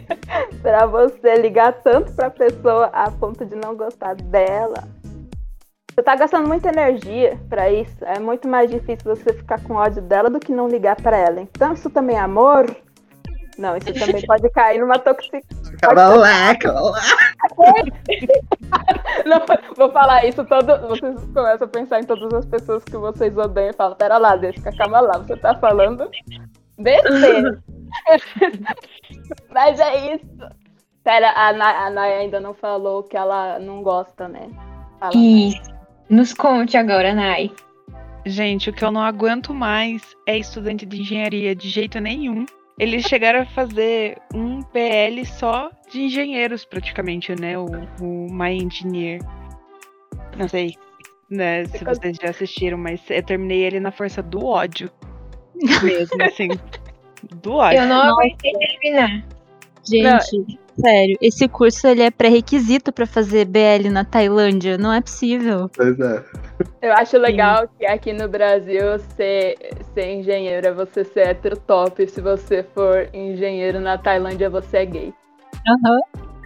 [0.62, 4.88] pra você ligar tanto pra pessoa a ponto de não gostar dela.
[6.00, 8.02] Você tá gastando muita energia pra isso.
[8.06, 11.42] É muito mais difícil você ficar com ódio dela do que não ligar pra ela.
[11.42, 12.74] Então isso também é amor?
[13.58, 15.76] Não, isso também pode cair numa toxicidade.
[15.82, 17.00] Calma lá, calma lá.
[19.26, 19.42] Não,
[19.76, 23.68] vou falar isso, todo, vocês começam a pensar em todas as pessoas que vocês odeiam
[23.68, 26.08] e falam, pera lá, deixa, calma lá, você tá falando
[26.78, 27.62] besteira.
[29.50, 30.26] Mas é isso.
[31.04, 34.48] Pera, a, Na, a Naya ainda não falou que ela não gosta, né?
[34.98, 35.79] Fala, Isso.
[36.10, 37.52] Nos conte agora, Nai.
[38.26, 42.44] Gente, o que eu não aguento mais é estudante de engenharia de jeito nenhum.
[42.76, 47.56] Eles chegaram a fazer um PL só de engenheiros, praticamente, né?
[47.56, 47.66] O,
[48.00, 49.20] o My Engineer.
[50.36, 50.74] Não sei
[51.30, 54.90] né, se vocês já assistiram, mas eu terminei ele na força do ódio.
[55.82, 56.48] Mesmo, assim.
[57.42, 57.82] Do ódio.
[57.82, 59.24] Eu não aguentei terminar.
[59.84, 64.76] Gente, sério, esse curso ele é pré-requisito pra fazer BL na Tailândia.
[64.78, 65.70] Não é possível.
[65.74, 66.24] Pois é.
[66.82, 69.56] Eu acho legal que aqui no Brasil ser,
[69.94, 72.06] ser engenheiro é você ser hétero top.
[72.08, 75.14] Se você for engenheiro na Tailândia, você é gay.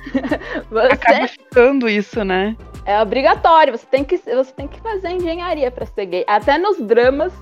[0.71, 2.55] Você Acaba ficando isso, né?
[2.85, 6.25] é obrigatório, você tem que, você tem que fazer engenharia pra ser gay.
[6.27, 7.33] Até nos dramas,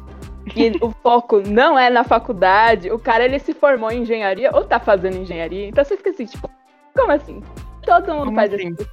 [0.50, 4.64] que o foco não é na faculdade, o cara ele se formou em engenharia ou
[4.64, 5.68] tá fazendo engenharia.
[5.68, 6.50] Então você fica assim, tipo,
[6.94, 7.42] como assim?
[7.84, 8.68] Todo mundo Como faz assim?
[8.68, 8.88] isso.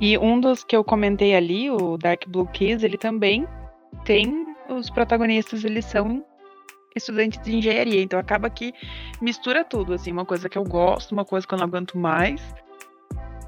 [0.00, 3.46] E um dos que eu comentei ali, o Dark Blue Kiss, ele também
[4.04, 6.24] tem os protagonistas, eles são
[6.94, 8.72] estudantes de engenharia, então acaba que
[9.20, 12.40] mistura tudo, assim, uma coisa que eu gosto, uma coisa que eu não aguento mais.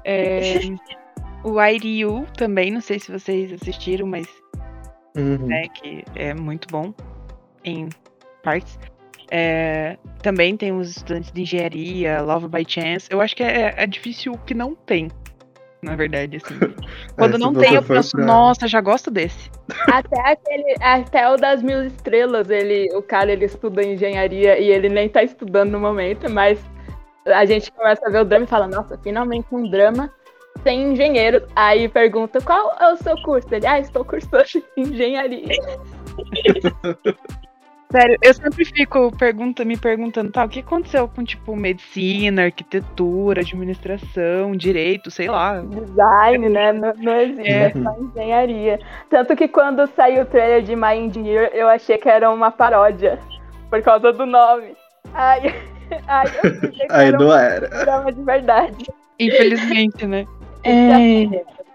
[0.03, 0.59] É,
[1.43, 4.27] o IDU também, não sei se vocês assistiram, mas
[5.17, 5.47] Uhum.
[5.47, 6.93] né, que é muito bom
[7.63, 7.89] em
[8.43, 8.79] partes.
[9.31, 13.07] É, também tem os estudantes de engenharia, Love by Chance.
[13.11, 15.07] Eu acho que é, é difícil o que não tem,
[15.83, 16.57] na verdade, assim.
[17.15, 19.51] Quando É, não tem, eu penso, pra- nossa, já gosto desse.
[19.91, 24.89] Até aquele, até o das mil estrelas, ele, o cara ele estuda engenharia e ele
[24.89, 26.59] nem tá estudando no momento, mas
[27.27, 30.11] a gente começa a ver o drama e fala, nossa, finalmente um drama
[30.63, 31.45] sem engenheiro.
[31.55, 33.47] Aí pergunta qual é o seu curso?
[33.53, 34.43] Ele, ah, estou cursando
[34.75, 35.55] engenharia.
[37.91, 43.41] Sério, eu sempre fico pergunta, me perguntando, tá, o que aconteceu com, tipo, medicina, arquitetura,
[43.41, 45.59] administração, direito, sei lá.
[45.59, 46.71] Design, né?
[46.71, 47.63] Não, não existe, é.
[47.63, 47.71] É.
[47.71, 48.79] só engenharia.
[49.09, 53.17] Tanto que quando saiu o trailer de My Engineer, eu achei que era uma paródia,
[53.71, 54.75] por causa do nome.
[55.11, 55.51] Aí,
[56.07, 57.67] aí eu que Aí era não um era.
[57.69, 58.85] drama de verdade.
[59.19, 60.27] Infelizmente, né?
[60.63, 61.23] É,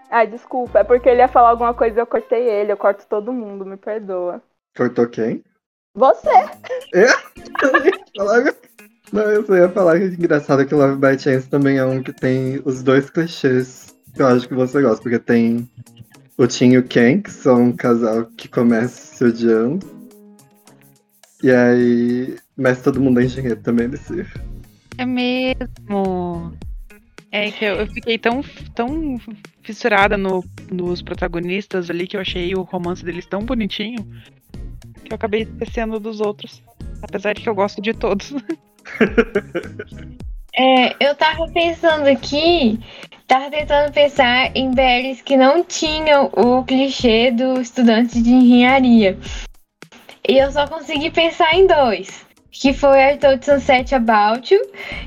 [0.09, 2.71] Ai, desculpa, é porque ele ia falar alguma coisa e eu cortei ele.
[2.71, 4.41] Eu corto todo mundo, me perdoa.
[4.75, 5.43] Cortou quem?
[5.95, 6.29] Você!
[8.17, 8.53] Falar-
[9.11, 12.01] Não, eu só ia falar que é engraçado que Love by Chance também é um
[12.01, 15.69] que tem os dois clichês que eu acho que você gosta, porque tem
[16.37, 19.85] o Tim e o Ken, que são um casal que começa se odiando.
[21.43, 22.37] E aí.
[22.57, 24.25] Mas todo mundo é engenheiro também desse.
[24.97, 26.53] É mesmo.
[27.31, 29.19] É que eu, fiquei tão, tão
[29.61, 34.05] fissurada no- nos protagonistas ali que eu achei o romance deles tão bonitinho
[35.03, 36.63] que eu acabei esquecendo dos outros.
[37.01, 38.33] Apesar de que eu gosto de todos.
[40.55, 42.79] é, eu tava pensando aqui,
[43.27, 49.17] tava tentando pensar em BLs que não tinham o clichê do estudante de engenharia.
[50.27, 52.24] E eu só consegui pensar em dois.
[52.57, 54.61] Que foi I Told Sunset About You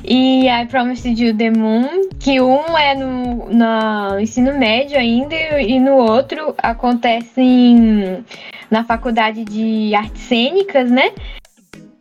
[0.04, 2.11] e I Promised You the Moon.
[2.20, 8.22] Que um é no, no ensino médio ainda e no outro acontece em-
[8.70, 11.11] na faculdade de artes cênicas, né?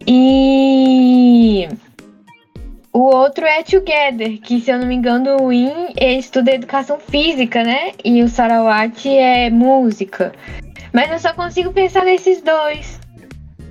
[0.06, 1.68] E
[2.92, 7.00] o outro é Together, que se eu não me engano o In ele estuda educação
[7.00, 7.92] física, né?
[8.04, 10.34] E o Sarawat é música.
[10.94, 12.97] Mas eu só consigo pensar nesses dois.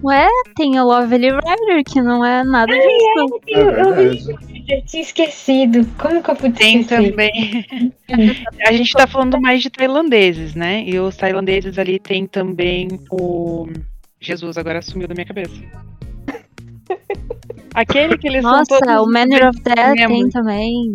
[0.07, 3.43] Ué, tem o Lovely Rider, que não é nada disso.
[3.49, 4.37] Eu, eu vi verdade.
[4.69, 5.87] eu tinha esquecido.
[5.99, 7.11] Como que eu pude Tem esquecer?
[7.11, 7.67] também.
[8.67, 10.83] A gente tá falando mais de tailandeses, né?
[10.87, 13.67] E os tailandeses ali tem também o.
[14.21, 15.55] Jesus, agora sumiu da minha cabeça.
[17.75, 19.07] Aquele que eles são Nossa, todos.
[19.07, 20.33] o Manner of Death tem membros.
[20.33, 20.95] também.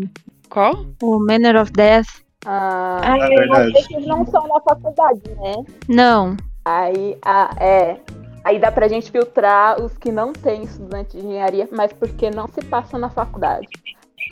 [0.50, 0.86] Qual?
[1.02, 2.08] O Manner of Death.
[2.46, 3.72] Ah, Ah, É verdade.
[3.78, 5.54] esses não são na faculdade, né?
[5.88, 6.36] Não.
[6.66, 7.98] Aí, ah, é.
[8.44, 12.48] Aí dá pra gente filtrar os que não têm estudante de engenharia, mas porque não
[12.48, 13.68] se passa na faculdade.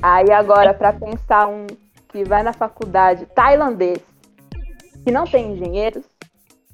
[0.02, 1.68] Aí agora, pra pensar um
[2.08, 4.00] que vai na faculdade tailandês,
[5.06, 6.04] que não tem engenheiros,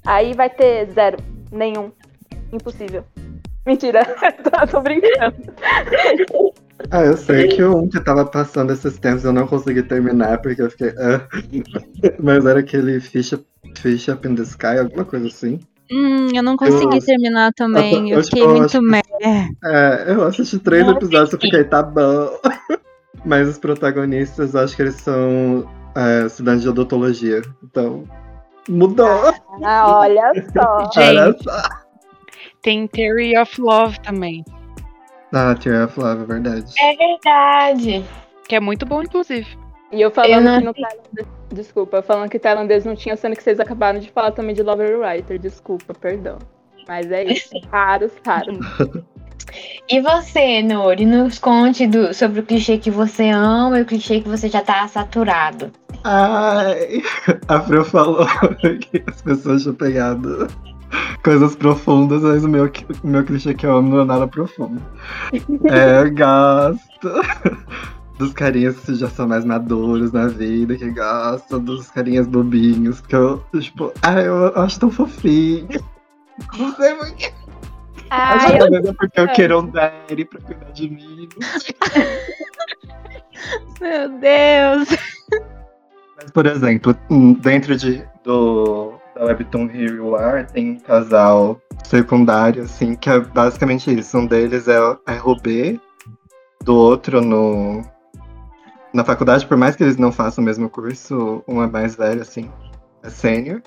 [0.04, 1.18] aí vai ter zero,
[1.52, 1.92] nenhum.
[2.52, 3.04] Impossível.
[3.66, 4.00] Mentira,
[4.70, 5.36] tô brincando.
[6.90, 10.62] Ah, eu sei que um que tava passando esses tempos eu não consegui terminar porque
[10.62, 10.90] eu fiquei.
[10.98, 11.26] ah.
[12.22, 13.34] Mas era aquele Fish,
[13.76, 15.58] Fish Up in the Sky, alguma coisa assim.
[15.90, 18.10] Hum, eu não consegui Eu- terminar também.
[18.10, 19.02] eu Eu fiquei que eu muito meh.
[19.64, 22.28] É, eu assisti três Não episódios e fiquei, tá bom.
[23.24, 27.42] Mas os protagonistas, eu acho que eles são é, estudantes de odontologia.
[27.62, 28.04] Então,
[28.68, 29.32] Mudou.
[29.64, 30.90] Ah, olha só.
[31.00, 31.62] Olha Gente, só.
[32.62, 34.44] tem Theory of Love também.
[35.32, 36.72] Ah, Tear of Love, é verdade.
[36.80, 38.04] É verdade.
[38.48, 39.46] Que é muito bom, inclusive.
[39.92, 41.26] E eu Eu falando não que no tailandês.
[41.52, 44.98] Desculpa, falando que tailandês não tinha, sendo que vocês acabaram de falar também de Lover
[44.98, 45.38] Writer.
[45.38, 46.38] Desculpa, perdão.
[46.88, 47.50] Mas é isso.
[47.70, 48.58] Raros, raros.
[49.88, 54.20] E você, Nori, nos conte do- sobre o clichê que você ama e o clichê
[54.20, 55.70] que você já tá saturado.
[56.02, 57.00] Ai,
[57.46, 58.26] a Fran falou
[58.90, 60.48] que as pessoas tinham pegado
[61.22, 62.64] coisas profundas, mas o meu,
[63.04, 64.82] o meu clichê que eu amo não é nada profundo.
[65.32, 67.22] É, eu gosto
[68.18, 73.14] dos carinhas que já são mais maduros na vida, que gostam dos carinhas bobinhos, que
[73.14, 75.68] eu, tipo, ai, eu acho tão fofinho.
[76.58, 77.32] Não sei por quê.
[78.10, 81.28] Acho que talvez é porque eu quero um daddy pra cuidar de mim.
[83.80, 84.88] Meu Deus.
[86.16, 91.60] Mas, por exemplo, hum, dentro de, do, da Webtoon Here You Are, tem um casal
[91.84, 94.16] secundário, assim, que é basicamente isso.
[94.16, 95.78] Um deles é, é Rubê,
[96.64, 97.84] do outro no,
[98.96, 102.22] na faculdade, por mais que eles não façam o mesmo curso, um é mais velho,
[102.22, 102.50] assim,
[103.02, 103.62] é sênior.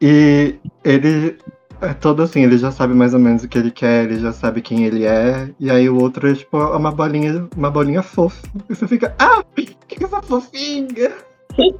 [0.00, 1.38] E ele
[1.80, 4.32] é todo assim, ele já sabe mais ou menos o que ele quer, ele já
[4.32, 8.02] sabe quem ele é, e aí o outro é tipo é uma bolinha, uma bolinha
[8.02, 8.46] fofa.
[8.68, 11.12] E você fica, ah, que essa fofinha!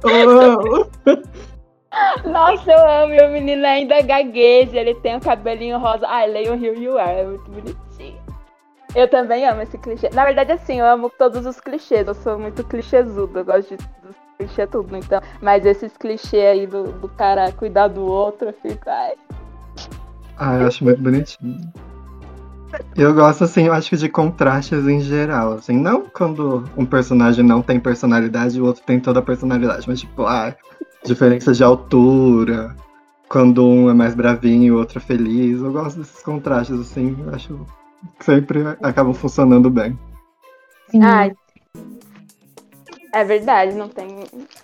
[0.03, 0.87] Oh.
[2.27, 3.13] Nossa, eu amo.
[3.13, 4.79] E o menino ainda gagueja.
[4.79, 6.07] Ele tem o cabelinho rosa.
[6.07, 7.19] Ai, leiam Here You Are.
[7.19, 7.86] É muito bonitinho.
[8.95, 10.09] Eu também amo esse clichê.
[10.13, 12.07] Na verdade, assim, eu amo todos os clichês.
[12.07, 13.39] Eu sou muito clichêzuda.
[13.39, 14.95] Eu gosto de, dos clichês tudo.
[14.95, 18.89] Então, mas esses clichês aí do, do cara cuidar do outro, eu fico.
[18.89, 19.13] Ai.
[20.37, 21.59] Ah, eu acho muito bonitinho.
[22.95, 27.43] Eu gosto, assim, eu acho que de contrastes em geral, assim, não quando um personagem
[27.43, 30.53] não tem personalidade e o outro tem toda a personalidade, mas tipo, ah,
[31.03, 32.75] diferença de altura,
[33.29, 37.15] quando um é mais bravinho e o outro é feliz, eu gosto desses contrastes, assim,
[37.25, 37.65] eu acho
[38.19, 39.97] sempre acabam funcionando bem.
[40.89, 41.03] Sim.
[41.03, 41.31] Ai.
[43.13, 44.07] É verdade, não tem.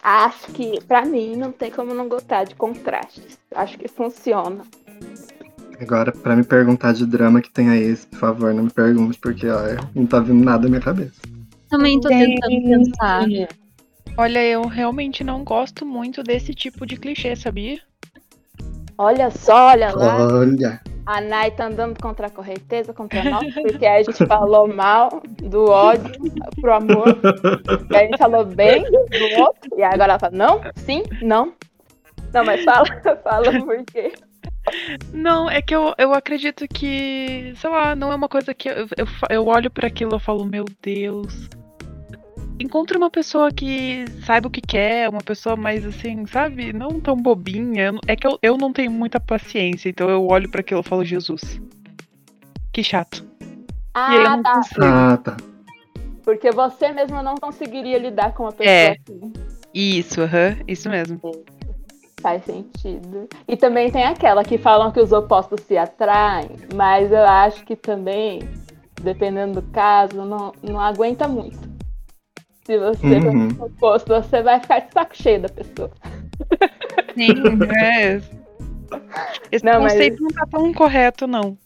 [0.04, 3.39] Acho que, pra mim, não tem como não gostar de contrastes.
[3.56, 4.63] Acho que funciona.
[5.80, 9.48] Agora, pra me perguntar de drama que tem aí, por favor, não me pergunte, porque
[9.48, 9.60] ó,
[9.96, 11.22] não tá vindo nada na minha cabeça.
[11.69, 13.26] Também tô tentando pensar.
[14.15, 17.80] Olha, eu realmente não gosto muito desse tipo de clichê, sabia?
[18.98, 20.28] Olha só, olha lá.
[20.28, 25.22] Olha, A Nai tá andando contra a correnteza, contra nós, porque a gente falou mal
[25.42, 26.13] do ódio
[26.62, 27.20] pro amor.
[27.92, 29.70] E a gente falou bem do outro.
[29.78, 31.54] E agora ela fala, não, sim, não.
[32.34, 32.86] Não, mas fala,
[33.24, 34.13] fala por quê.
[35.13, 38.88] Não, é que eu, eu acredito que, sei lá, não é uma coisa que eu,
[38.98, 41.50] eu, eu olho pra aquilo e falo, meu Deus.
[42.60, 46.72] Encontre uma pessoa que saiba o que quer, uma pessoa mais assim, sabe?
[46.72, 47.92] Não tão bobinha.
[48.08, 51.04] É que eu, eu não tenho muita paciência, então eu olho pra aquilo e falo,
[51.04, 51.60] Jesus.
[52.72, 53.26] Que chato.
[53.96, 54.54] e aí eu Ah, não tá.
[54.56, 54.82] consigo.
[54.86, 55.38] ah, tá.
[56.24, 58.92] Porque você mesmo não conseguiria lidar com uma pessoa É.
[58.92, 59.34] assim.
[59.74, 61.20] Isso, aham, isso mesmo.
[62.22, 63.28] Faz sentido.
[63.48, 67.76] E também tem aquela que falam que os opostos se atraem, mas eu acho que
[67.76, 68.39] também,
[69.02, 71.73] dependendo do caso, não, não aguenta muito.
[72.65, 73.49] Se você Uhum.
[73.52, 75.91] for oposto, você vai ficar de saco cheio da pessoa.
[77.15, 77.30] Sim,
[77.80, 78.21] é.
[79.52, 81.58] Esse Não, mas- conceito não tá tão correto, não.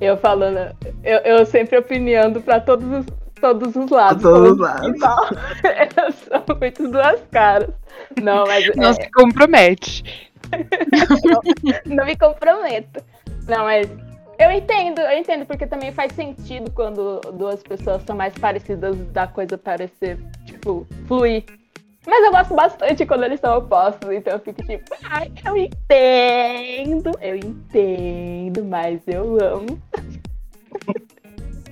[0.00, 3.06] Eu falando, eu, eu sempre opinando pra todos os,
[3.40, 4.22] todos os lados.
[4.22, 4.98] Todos os lados.
[4.98, 5.16] não.
[6.06, 7.68] Eu sou muito duas caras.
[8.20, 10.32] Não, mas é, Não se compromete.
[11.86, 13.00] não me comprometo.
[13.48, 13.86] Não, mas
[14.42, 19.26] eu entendo, eu entendo, porque também faz sentido quando duas pessoas são mais parecidas da
[19.26, 21.44] coisa parecer, tipo, fluir.
[22.06, 27.12] Mas eu gosto bastante quando eles são opostos, então eu fico tipo, ai, eu entendo,
[27.20, 29.80] eu entendo, mas eu amo.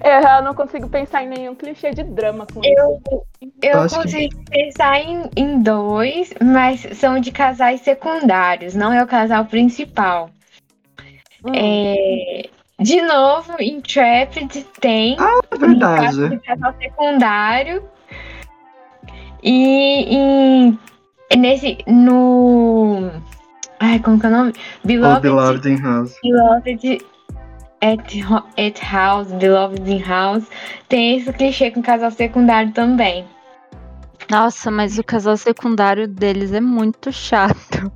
[0.03, 2.73] Eu, eu não consigo pensar em nenhum clichê de drama com isso.
[2.75, 3.03] Eu,
[3.63, 9.03] eu Acho que- consigo pensar em, em dois, mas são de casais secundários, não é
[9.03, 10.31] o casal principal.
[11.45, 11.53] Hum.
[11.55, 12.49] É,
[12.81, 16.29] de novo, em Trapped tem Ah, é um verdade.
[16.31, 17.83] de casal secundário.
[19.43, 20.79] E em,
[21.37, 21.79] nesse.
[21.87, 23.11] No.
[23.79, 24.53] Ai, como que é o nome?
[24.85, 26.15] Beloved, Beloved in House.
[26.23, 27.05] Beloved
[27.81, 28.15] at,
[28.59, 30.45] at House, Beloved in House.
[30.89, 33.25] Tem esse clichê com casal secundário também.
[34.31, 37.91] Nossa, mas o casal secundário deles é muito chato.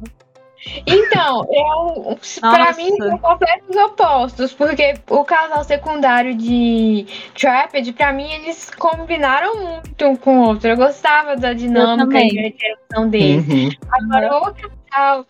[0.86, 2.76] Então, eu, pra Nossa.
[2.76, 7.06] mim são completos opostos, porque o casal secundário de
[7.38, 10.68] Trapped, pra mim, eles combinaram muito um com o outro.
[10.68, 13.46] Eu gostava da dinâmica e da interação deles.
[13.48, 13.70] Uhum.
[13.90, 14.54] Agora, o
[14.90, 15.26] casal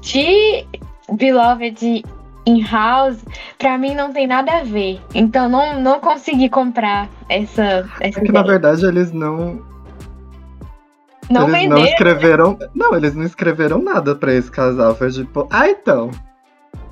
[0.00, 0.66] de
[1.12, 2.04] Beloved
[2.46, 3.22] in House,
[3.58, 5.00] pra mim não tem nada a ver.
[5.14, 9.67] Então, não, não consegui comprar essa, essa É que na verdade eles não.
[11.30, 11.84] Não eles não venderam.
[11.84, 12.58] escreveram.
[12.74, 14.94] Não, eles não escreveram nada pra esse casal.
[14.94, 16.10] Foi tipo, ah, então.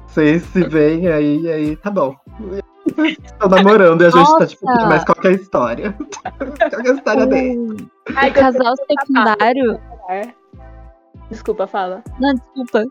[0.06, 2.14] Vocês se veem aí, aí, tá bom.
[2.96, 5.92] Estão namorando e a gente tá tipo, mas qual que é a história?
[6.38, 7.88] qual que é a história dele?
[8.14, 9.80] Ai, O casal secundário.
[11.30, 12.02] Desculpa, fala.
[12.20, 12.84] Não, desculpa.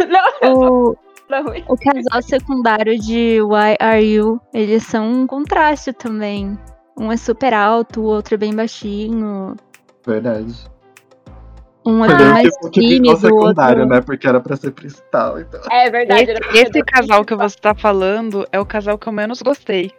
[0.42, 0.96] Não, O,
[1.28, 1.64] tá ruim.
[1.68, 6.58] o casal secundário de Why Are You, eles são um contraste também.
[6.98, 9.54] Um é super alto, o outro é bem baixinho.
[10.06, 10.54] Verdade.
[11.84, 13.96] Um Foi bem mais tipo tímido, secundário, outro.
[13.96, 14.02] né?
[14.02, 15.40] Porque era pra ser principal.
[15.40, 15.60] Então.
[15.70, 16.30] É verdade.
[16.30, 19.90] era Esse, esse casal que você tá falando é o casal que eu menos gostei.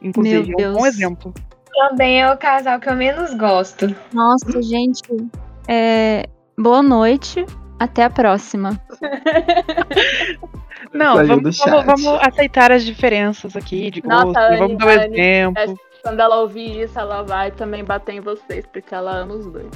[0.00, 1.34] Inclusive, Meu é um bom exemplo.
[1.74, 3.94] Também é o casal que eu menos gosto.
[4.12, 5.02] Nossa, gente.
[5.66, 6.24] É...
[6.56, 7.44] Boa noite.
[7.78, 8.80] Até a próxima.
[10.92, 14.38] Não, vamos, vamos, vamos aceitar as diferenças aqui de Nossa, gosto.
[14.38, 15.78] Anne, vamos dar um exemplo.
[16.08, 19.70] Quando ela ouvir isso, ela vai também bater em vocês, porque ela ama os dois.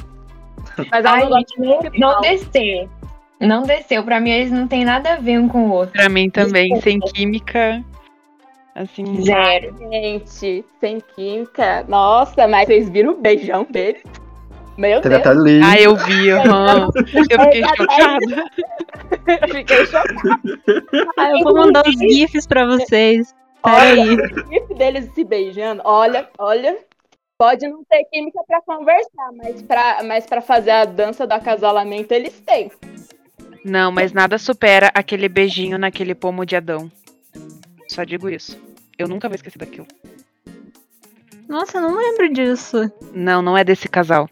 [0.90, 2.88] Mas ela Ai, não gosta gente, não, não descer.
[3.38, 4.02] Não desceu.
[4.02, 5.92] Pra mim, eles não tem nada a ver um com o outro.
[5.92, 7.84] Pra mim também, sem química.
[8.74, 9.76] Assim, Zero.
[9.78, 11.84] Gente, sem química.
[11.86, 14.02] Nossa, mas vocês viram o beijão dele?
[14.78, 15.60] Meu Teve Deus, até.
[15.62, 16.28] Ah, eu vi.
[16.32, 18.44] Eu fiquei chocada.
[19.50, 20.40] fiquei chocada.
[21.18, 23.34] Ah, eu vou mandar os GIFs pra vocês.
[23.62, 24.16] Peraí.
[24.70, 26.78] O deles se beijando, olha, olha.
[27.38, 32.14] Pode não ter química pra conversar, mas pra, mas pra fazer a dança do acasalamento
[32.14, 32.70] eles têm.
[33.64, 36.90] Não, mas nada supera aquele beijinho naquele pomo de Adão.
[37.88, 38.56] Só digo isso.
[38.96, 39.86] Eu nunca vou esquecer daquilo.
[41.48, 42.90] Nossa, eu não lembro disso.
[43.12, 44.28] Não, não é desse casal.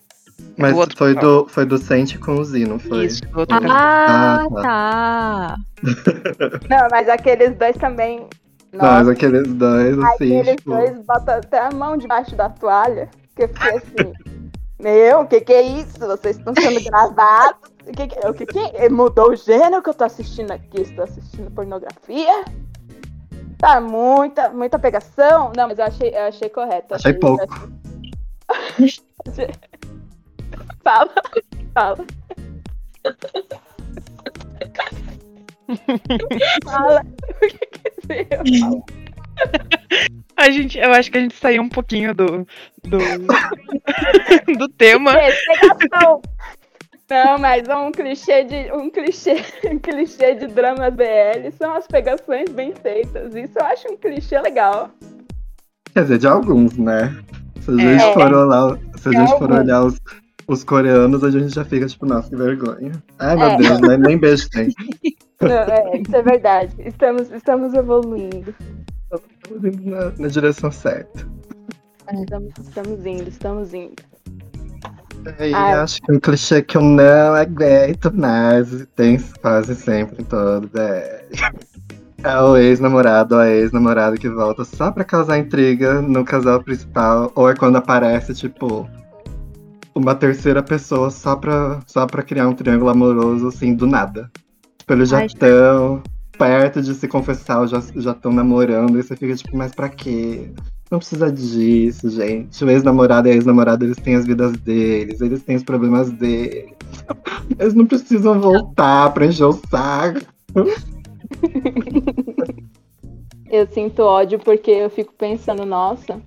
[0.56, 1.42] Mas o outro foi casal.
[1.44, 3.06] do, foi do Sente com o Z, não foi?
[3.06, 3.76] Isso, do outro casal.
[3.76, 5.56] Ah, Ah, tá.
[6.68, 8.26] Não, mas aqueles dois também.
[8.72, 10.70] Não, mas Nossa, aqueles dois, assim, aqueles tipo.
[10.70, 13.10] dois botam até a mão debaixo da toalha.
[13.34, 14.12] Que eu fiquei assim.
[14.78, 15.98] Meu, o que, que é isso?
[15.98, 17.70] Vocês estão sendo gravados?
[17.86, 18.88] O que, que, o que, que é?
[18.88, 20.82] Mudou o gênero que eu tô assistindo aqui?
[20.82, 22.44] Estou assistindo pornografia?
[23.58, 25.52] Tá, muita, muita pegação.
[25.56, 26.94] Não, mas eu achei, eu achei correto.
[26.94, 27.44] Achei pouco.
[28.48, 29.02] achei-
[30.82, 31.10] Fala,
[31.74, 31.98] fala.
[36.64, 37.02] fala.
[37.28, 38.26] O que?
[40.36, 42.46] A gente, eu acho que a gente saiu um pouquinho do.
[42.84, 42.98] do,
[44.58, 45.12] do tema.
[45.18, 45.30] É.
[47.10, 52.48] Não, mas um clichê de um clichê, um clichê de dramas BL são as pegações
[52.50, 53.34] bem feitas.
[53.34, 54.90] Isso eu acho um clichê legal.
[55.92, 57.12] Quer dizer, de alguns, né?
[57.62, 57.98] Se a É.
[57.98, 60.00] gente for olhar, se a gente for olhar os,
[60.46, 62.92] os coreanos, a gente já fica tipo, nossa, que vergonha.
[63.18, 63.56] Ai, meu É.
[63.56, 63.96] Deus, né?
[63.96, 64.68] nem beijo tem.
[65.40, 66.74] Não, é, isso é verdade.
[66.80, 68.54] Estamos, estamos evoluindo.
[69.42, 71.26] Estamos indo na, na direção certa.
[72.12, 74.02] Estamos, estamos indo, estamos indo.
[75.38, 75.74] E Ai.
[75.74, 80.68] acho que um clichê que eu não aguento mais, e tem quase sempre em todo
[80.68, 81.60] BR.
[82.22, 87.32] É o ex-namorado ou a ex-namorada que volta só pra causar intriga no casal principal,
[87.34, 88.88] ou é quando aparece, tipo,
[89.94, 94.30] uma terceira pessoa só pra, só pra criar um triângulo amoroso, assim, do nada.
[94.90, 96.02] Tipo, eles já estão
[96.36, 100.50] perto de se confessar, já estão namorando, e você fica tipo, mas pra quê?
[100.90, 102.64] Não precisa disso, gente.
[102.64, 106.74] O ex-namorado e a ex-namorada, eles têm as vidas deles, eles têm os problemas deles.
[107.58, 110.20] Eles não precisam voltar pra encher o saco.
[113.48, 116.22] Eu sinto ódio porque eu fico pensando, nossa,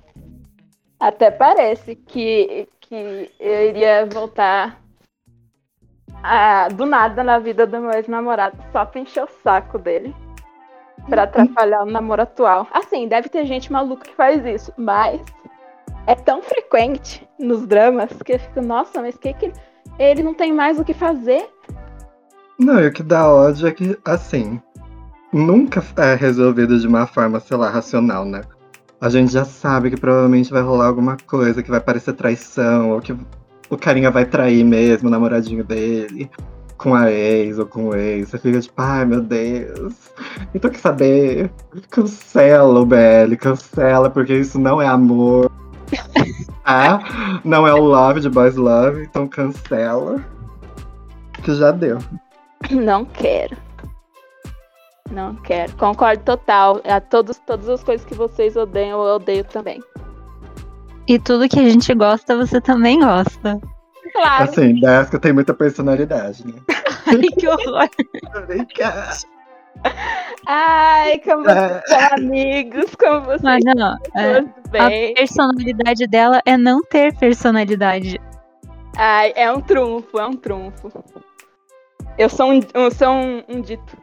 [1.00, 4.83] até parece que, que eu iria voltar
[6.24, 10.16] ah, do nada na vida do meu ex-namorado só pra encher o saco dele.
[11.10, 12.66] Pra atrapalhar o namoro atual.
[12.72, 15.22] Assim, deve ter gente maluca que faz isso, mas
[16.08, 19.54] é tão frequente nos dramas que eu fico, nossa, mas que que ele,
[20.00, 21.50] ele não tem mais o que fazer?
[22.58, 24.62] Não, e o que dá ódio é que, assim,
[25.34, 28.42] nunca é resolvido de uma forma, sei lá, racional, né?
[29.02, 33.02] A gente já sabe que provavelmente vai rolar alguma coisa que vai parecer traição, ou
[33.02, 33.14] que
[33.74, 36.30] o carinha vai trair mesmo o namoradinho dele,
[36.78, 38.30] com a ex ou com o ex.
[38.30, 39.94] Você fica tipo, ai meu Deus,
[40.54, 41.52] então quer saber?
[41.90, 45.52] Cancela o BL, cancela, porque isso não é amor.
[46.66, 47.00] Ah,
[47.44, 50.24] não é o love de boys love, então cancela.
[51.44, 51.98] Que já deu.
[52.72, 53.58] Não quero.
[55.12, 55.76] Não quero.
[55.76, 56.82] Concordo total.
[56.86, 59.84] A todos, todas as coisas que vocês odeiam, eu odeio também.
[61.08, 63.60] E tudo que a gente gosta, você também gosta.
[64.14, 64.44] Claro.
[64.44, 66.54] Assim, Deska tem muita personalidade, né?
[67.08, 67.90] Ai, que horror.
[68.48, 69.12] Vem cá.
[70.46, 71.82] Ai, como É.
[71.82, 74.38] vocês são amigos, como vocês Mas não, é,
[74.80, 78.20] a personalidade dela é não ter personalidade.
[78.96, 80.92] Ai, é um trunfo, é um trunfo.
[82.18, 83.98] Eu sou um, eu sou um, um dito.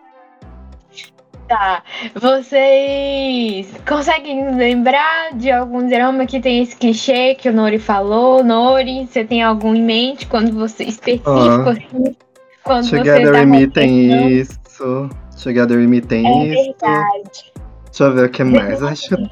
[1.51, 1.83] Tá.
[2.15, 8.45] Vocês conseguem lembrar de algum drama que tem esse clichê que o Nori falou?
[8.45, 11.71] Nori, você tem algum em mente quando você específico Ah.
[11.71, 12.17] assim?
[12.63, 15.11] Quando você Together tá We Me tem isso.
[15.43, 16.75] Together Me tem É isso.
[16.81, 17.53] verdade.
[17.87, 18.81] Deixa eu ver o que mais.
[18.85, 19.29] Acho que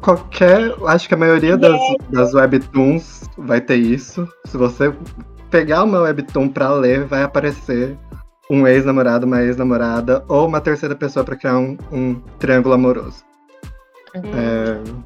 [0.00, 0.72] qualquer.
[0.86, 1.78] Acho que a maioria das,
[2.08, 4.26] das webtoons vai ter isso.
[4.46, 4.90] Se você
[5.50, 7.94] pegar uma webtoon pra ler, vai aparecer
[8.50, 13.24] um ex-namorado, uma ex-namorada ou uma terceira pessoa pra criar um, um triângulo amoroso.
[14.14, 14.20] Hum.
[14.34, 15.04] É,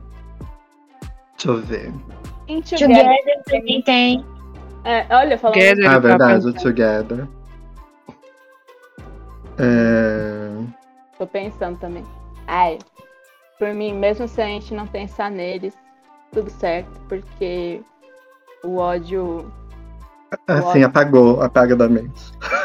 [1.39, 1.93] Deixa eu ver.
[2.49, 2.89] Together.
[2.89, 4.25] Together também tem.
[4.85, 5.55] É, olha, falando.
[5.55, 5.89] Together.
[5.89, 6.53] Ah, verdade, o.
[6.53, 7.29] Together.
[9.59, 10.51] É...
[11.17, 12.05] Tô pensando também.
[12.47, 12.79] Ai,
[13.59, 15.77] por mim, mesmo se a gente não pensar neles,
[16.33, 17.81] tudo certo, porque
[18.65, 19.53] o ódio
[20.47, 22.21] Assim, apagou, apaga da mente.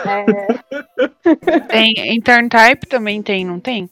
[0.06, 0.48] é.
[1.70, 3.90] Tem, em Turn Type também tem, não tem?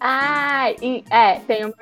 [0.00, 1.72] Ai, em- é, tem um.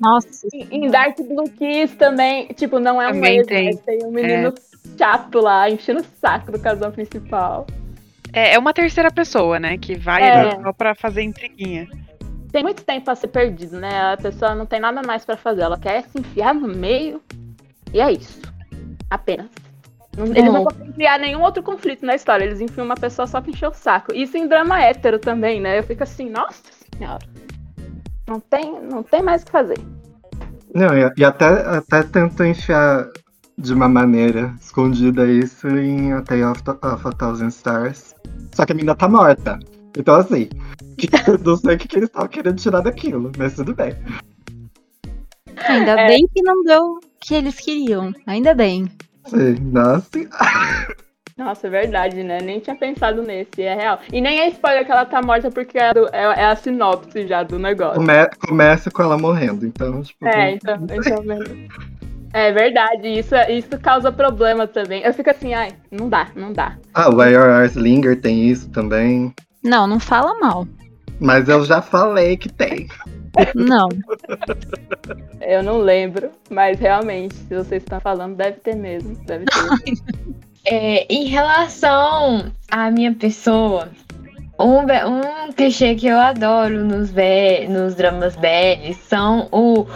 [0.00, 3.64] Nossa, Em em Dark Blue Kiss também, tipo, não é um Também ex, tem.
[3.66, 4.54] mas tem um menino
[4.98, 7.66] chato lá, enchendo o saco do casal principal.
[8.32, 9.76] É, é uma terceira pessoa, né?
[9.78, 10.60] Que vai É.
[10.62, 11.88] só pra fazer intriguinha.
[12.50, 14.12] Tem muito tempo pra ser perdido, né?
[14.12, 17.20] A pessoa não tem nada mais pra fazer, ela quer se enfiar no meio.
[17.92, 18.40] E é isso.
[19.10, 19.46] Apenas.
[20.16, 20.64] Não- Eles não Bom.
[20.64, 22.44] conseguem criar nenhum outro conflito na história.
[22.44, 24.14] Eles enfiam uma pessoa só pra encher o saco.
[24.14, 25.78] Isso em drama hétero também, né?
[25.78, 26.62] Eu fico assim, nossa
[26.96, 27.24] senhora.
[28.28, 29.78] Não tem, não tem mais o que fazer.
[30.74, 33.08] Não, e, e até, até tentou enfiar
[33.58, 38.14] de uma maneira escondida isso em A Tale of, of a Thousand Stars.
[38.54, 39.58] Só que a menina tá morta.
[39.96, 40.48] Então, assim,
[41.26, 43.94] eu não sei o que, que eles estavam querendo tirar daquilo, mas tudo bem.
[45.68, 46.06] ainda É.
[46.08, 48.12] bem que não deu o que eles queriam.
[48.26, 48.90] Ainda bem.
[49.26, 50.08] Sim, nossa.
[51.36, 52.38] Nossa, é verdade, né?
[52.42, 53.98] Nem tinha pensado nesse, é real.
[54.12, 57.26] E nem é spoiler que ela tá morta porque é, do- é- é a sinopse
[57.26, 57.94] já do negócio.
[58.00, 58.12] Come,
[58.46, 60.26] começa com ela morrendo, então, tipo.
[60.28, 61.68] É, então, então mesmo.
[62.34, 65.02] É verdade, isso, isso causa problema também.
[65.02, 66.76] Eu fico assim, ai, não dá, não dá.
[66.94, 69.34] Ah, o Where Your Eyes Linger tem isso também.
[69.62, 70.66] Não, não fala mal.
[71.20, 72.88] Mas eu já falei que tem.
[73.54, 73.88] Não.
[75.40, 79.14] Eu não lembro, mas realmente, se vocês estão falando, deve ter mesmo.
[79.24, 80.42] Deve ter.
[80.64, 83.88] É, em relação à minha pessoa,
[84.56, 87.12] um, um clichê que eu adoro nos,
[87.68, 89.86] nos dramas BL são o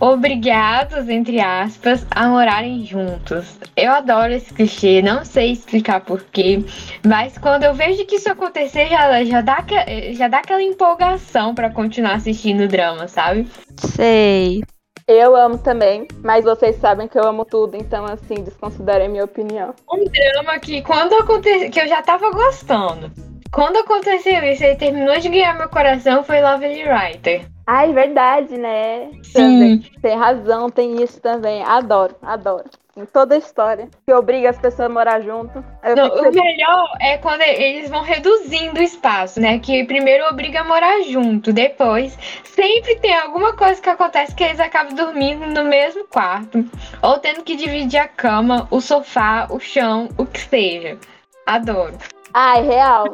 [0.00, 3.58] obrigados, entre aspas, a morarem juntos.
[3.76, 6.64] Eu adoro esse clichê, não sei explicar porquê,
[7.04, 9.64] mas quando eu vejo que isso acontecer, já, já, dá,
[10.12, 13.48] já dá aquela empolgação pra continuar assistindo o drama, sabe?
[13.76, 14.62] Sei.
[15.06, 19.74] eu amo também, mas vocês sabem que eu amo tudo, então assim, desconsiderem minha opinião.
[19.90, 23.10] Um drama que quando aconteceu, que eu já tava gostando.
[23.50, 27.46] Quando aconteceu isso, ele terminou de ganhar meu coração, foi Lovely Writer.
[27.70, 29.10] Ai, verdade, né?
[29.22, 29.82] Sim.
[30.00, 31.62] Tem razão, tem isso também.
[31.62, 32.64] Adoro, adoro.
[32.96, 33.90] Em toda a história.
[34.06, 35.62] Que obriga as pessoas a morar junto.
[35.84, 39.58] Eu Não, o melhor é quando eles vão reduzindo o espaço, né?
[39.58, 44.58] Que primeiro obriga a morar junto, depois sempre tem alguma coisa que acontece que eles
[44.58, 46.64] acabam dormindo no mesmo quarto,
[47.02, 50.96] ou tendo que dividir a cama, o sofá, o chão, o que seja.
[51.44, 51.98] Adoro.
[52.32, 53.04] Ai, real.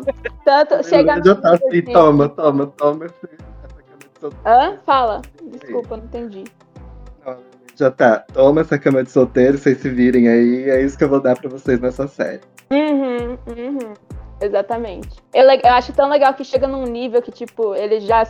[0.45, 1.83] Tanto chega já tá assim, assim.
[1.93, 3.07] toma, toma, toma.
[4.31, 4.49] Solteiro.
[4.61, 4.79] Hã?
[4.85, 5.23] Fala.
[5.43, 6.45] Desculpa, não entendi.
[7.77, 11.09] Já tá, toma essa cama de solteiro, vocês se virem aí, é isso que eu
[11.09, 12.41] vou dar pra vocês nessa série.
[12.71, 13.95] Uhum, uhum.
[14.41, 15.09] Exatamente.
[15.35, 18.25] Eu, le- eu acho tão legal que chega num nível que, tipo, eles já,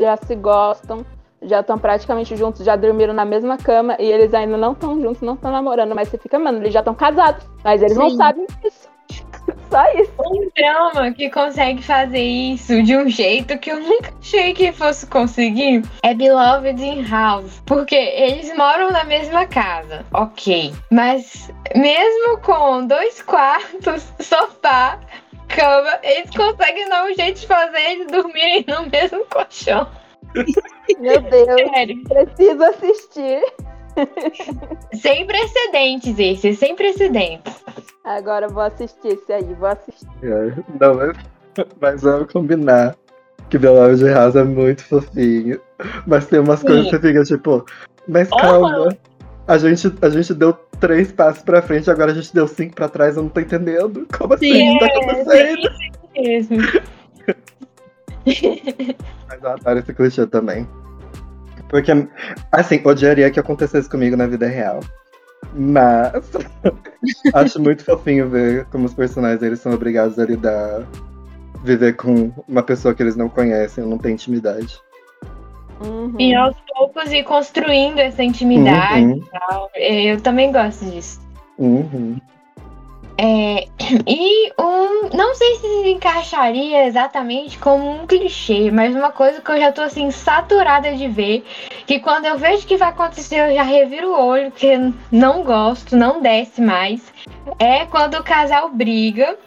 [0.00, 1.04] já se gostam,
[1.42, 5.20] já estão praticamente juntos, já dormiram na mesma cama e eles ainda não estão juntos,
[5.20, 8.16] não estão namorando, mas você fica, mano, eles já estão casados, mas eles não Sim.
[8.16, 8.88] sabem disso.
[9.70, 10.12] Só isso.
[10.18, 15.06] Um drama que consegue fazer isso de um jeito que eu nunca achei que fosse
[15.06, 17.62] conseguir é Beloved in House.
[17.66, 20.72] Porque eles moram na mesma casa, ok.
[20.90, 25.00] Mas mesmo com dois quartos, sofá,
[25.48, 29.88] cama, eles conseguem dar um jeito de fazer eles dormirem no mesmo colchão.
[31.00, 32.02] Meu Deus, Sério.
[32.04, 33.42] preciso assistir.
[34.92, 37.54] Sem precedentes esse, sem precedentes.
[38.06, 40.06] Agora vou assistir esse aí, vou assistir.
[40.22, 41.16] É, Não, mas,
[41.80, 42.94] mas vamos combinar
[43.50, 45.60] que Belo de House é muito fofinho.
[46.06, 46.66] Mas tem umas Sim.
[46.68, 47.66] coisas que você fica tipo,
[48.06, 48.40] mas Aham.
[48.40, 48.96] calma.
[49.48, 52.88] A gente, a gente deu três passos pra frente, agora a gente deu cinco pra
[52.88, 54.06] trás, eu não tô entendendo.
[54.16, 55.68] Como assim Sim, isso tá é, acontecendo?
[56.16, 56.56] mesmo.
[59.28, 60.68] Mas eu adoro esse clichê também.
[61.68, 61.92] Porque,
[62.52, 64.80] assim, odiaria que acontecesse comigo na vida real.
[65.56, 66.12] Mas
[67.34, 70.86] acho muito fofinho ver como os personagens eles são obrigados a lidar,
[71.64, 74.78] viver com uma pessoa que eles não conhecem, não tem intimidade.
[75.80, 76.14] Uhum.
[76.18, 79.70] E aos poucos ir construindo essa intimidade Uhum, e tal.
[79.74, 81.20] Eu também gosto disso.
[81.58, 82.16] uhum.
[83.18, 83.68] É,
[84.06, 84.86] e um.
[85.14, 89.70] Não sei se se encaixaria exatamente como um clichê, mas uma coisa que eu já
[89.70, 91.46] tô assim, saturada de ver.
[91.86, 94.76] Que quando eu vejo que vai acontecer, eu já reviro o olho, porque
[95.12, 97.12] não gosto, não desce mais.
[97.58, 99.38] É quando o casal briga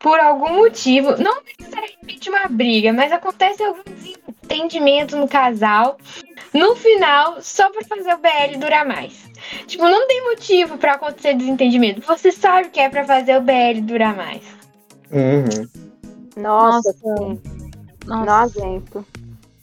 [0.00, 1.16] por algum motivo.
[1.22, 5.98] Não necessariamente uma briga, mas acontece algum desentendimento no casal.
[6.54, 9.30] No final, só pra fazer o BL durar mais.
[9.66, 12.02] Tipo, não tem motivo pra acontecer desentendimento.
[12.02, 14.42] Você sabe que é pra fazer o BL durar mais.
[15.10, 15.68] Uhum.
[16.36, 17.38] Nossa, Nossa.
[18.06, 18.58] Nossa.
[18.60, 19.06] Nojento.
[19.16, 19.21] É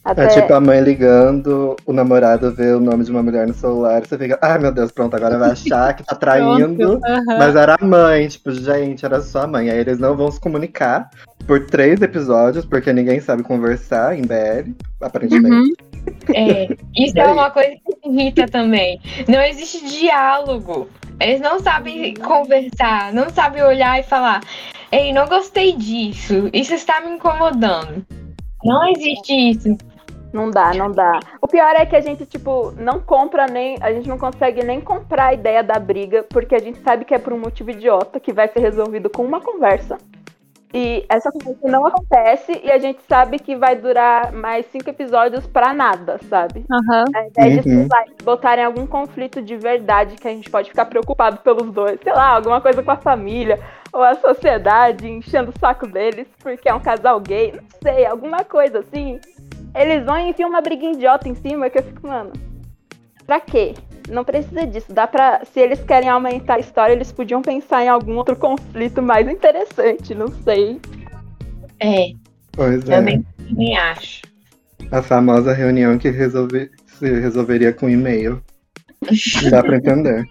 [0.09, 0.27] Até...
[0.27, 4.17] tipo a mãe ligando, o namorado vê o nome de uma mulher no celular, você
[4.17, 6.99] fica, ai meu Deus, pronto, agora vai achar que tá traindo.
[7.27, 9.69] Mas era a mãe, tipo, gente, era só a mãe.
[9.69, 11.09] Aí eles não vão se comunicar
[11.45, 15.55] por três episódios, porque ninguém sabe conversar em BL, aparentemente.
[15.55, 15.73] Uhum.
[16.33, 18.99] É, isso é uma coisa que me irrita também.
[19.27, 20.87] Não existe diálogo.
[21.19, 24.41] Eles não sabem conversar, não sabem olhar e falar:
[24.91, 28.05] Ei, não gostei disso, isso está me incomodando.
[28.63, 29.77] Não existe isso.
[30.31, 31.19] Não dá, não dá.
[31.41, 33.77] O pior é que a gente, tipo, não compra nem.
[33.81, 37.13] A gente não consegue nem comprar a ideia da briga, porque a gente sabe que
[37.15, 39.97] é por um motivo idiota que vai ser resolvido com uma conversa.
[40.71, 45.47] E essa conversa não acontece e a gente sabe que vai durar mais cinco episódios
[45.47, 46.63] pra nada, sabe?
[47.15, 47.87] Ao invés de Uhum.
[47.89, 52.13] lá, botarem algum conflito de verdade que a gente pode ficar preocupado pelos dois, sei
[52.13, 53.59] lá, alguma coisa com a família
[53.91, 58.43] ou a sociedade enchendo o saco deles porque é um casal gay, não sei, alguma
[58.43, 59.19] coisa assim.
[59.75, 62.33] Eles vão e enfiam uma briguinha idiota em cima que eu fico, mano,
[63.25, 63.73] pra quê?
[64.09, 64.91] Não precisa disso.
[64.91, 65.45] Dá pra.
[65.45, 70.15] Se eles querem aumentar a história, eles podiam pensar em algum outro conflito mais interessante,
[70.15, 70.79] não sei.
[71.79, 72.11] É,
[72.51, 72.97] Pois é.
[72.97, 74.21] também, também acho.
[74.91, 78.41] A famosa reunião que resolve, se resolveria com e-mail.
[79.49, 80.25] Dá pra entender.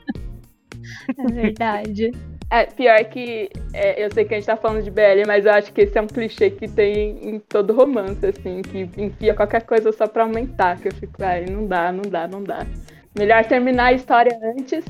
[1.17, 2.13] É verdade.
[2.51, 5.53] É, pior que é, eu sei que a gente tá falando de BL, mas eu
[5.53, 9.63] acho que esse é um clichê que tem em todo romance, assim, que enfia qualquer
[9.63, 12.67] coisa só pra aumentar, que eu fico, ai, não dá, não dá, não dá.
[13.15, 14.83] Melhor terminar a história antes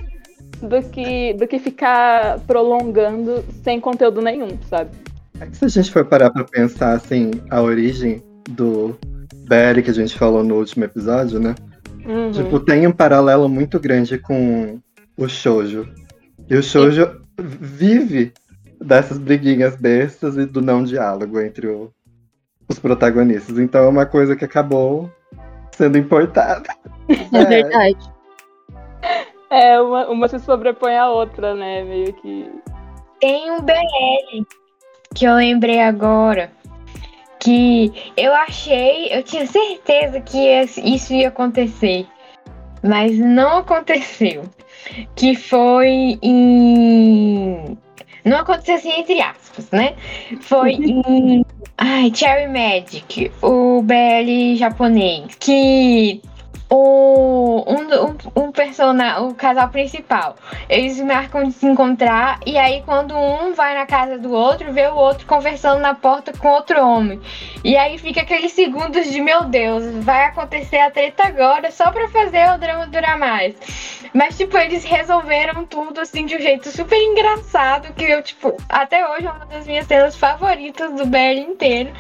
[0.62, 4.90] do que, do que ficar prolongando sem conteúdo nenhum, sabe?
[5.40, 8.96] É que se a gente for parar pra pensar, assim, a origem do
[9.48, 11.56] BL que a gente falou no último episódio, né?
[12.06, 12.30] Uhum.
[12.30, 14.78] Tipo, tem um paralelo muito grande com
[15.16, 15.88] o shoujo.
[16.48, 18.32] E o shoujo vive
[18.80, 21.93] dessas briguinhas bestas e do não diálogo entre o-
[22.68, 23.59] os protagonistas.
[23.59, 25.11] Então é uma coisa que acabou
[25.72, 26.68] sendo importada.
[27.32, 28.12] É verdade.
[29.51, 31.82] É, uma, uma se sobrepõe à outra, né?
[31.82, 32.51] Meio que.
[33.18, 34.45] Tem um BL
[35.14, 36.51] que eu lembrei agora.
[37.41, 40.36] Que eu achei, eu tinha certeza que
[40.84, 42.07] isso ia acontecer.
[42.86, 44.43] Mas não aconteceu.
[45.14, 47.76] Que foi em.
[48.24, 49.95] Não aconteceu assim entre aspas, né?
[50.41, 51.45] Foi em.
[51.76, 55.34] Ai, Cherry Magic, o BL japonês.
[55.39, 56.20] Que
[56.71, 60.37] o, um, um, um personagem, o casal principal,
[60.69, 64.87] eles marcam de se encontrar e aí quando um vai na casa do outro, vê
[64.87, 67.21] o outro conversando na porta com outro homem.
[67.64, 72.09] E aí fica aqueles segundos de meu Deus, vai acontecer a treta agora só pra
[72.09, 73.55] fazer o drama durar mais.
[74.12, 79.09] Mas tipo, eles resolveram tudo assim de um jeito super engraçado que eu tipo, até
[79.09, 81.93] hoje é uma das minhas cenas favoritas do BL inteiro.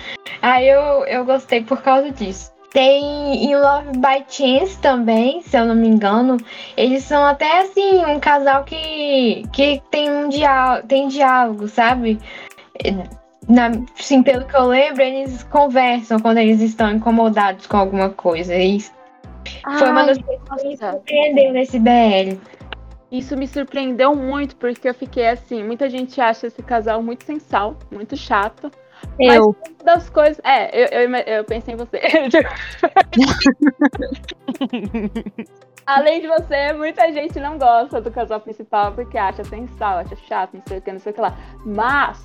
[0.42, 2.57] Aí eu, eu gostei por causa disso.
[2.72, 6.36] Tem em Love by Chance também, se eu não me engano.
[6.76, 12.18] Eles são até assim, um casal que, que tem um diálogo, tem diálogo, sabe?
[13.48, 18.54] Na, assim, pelo que eu lembro, eles conversam quando eles estão incomodados com alguma coisa.
[18.54, 18.80] E
[19.78, 22.38] foi uma Ai, das coisas que me surpreendeu nesse BL.
[23.10, 27.38] Isso me surpreendeu muito, porque eu fiquei assim, muita gente acha esse casal muito sem
[27.38, 28.70] sal, muito chato.
[29.20, 29.54] Eu.
[29.84, 30.40] das coisas.
[30.44, 32.00] É, eu, eu, eu pensei em você.
[35.86, 40.16] Além de você, muita gente não gosta do casal principal porque acha sem sal, acha
[40.16, 41.34] chato, não sei o que, não sei o que lá.
[41.64, 42.22] Mas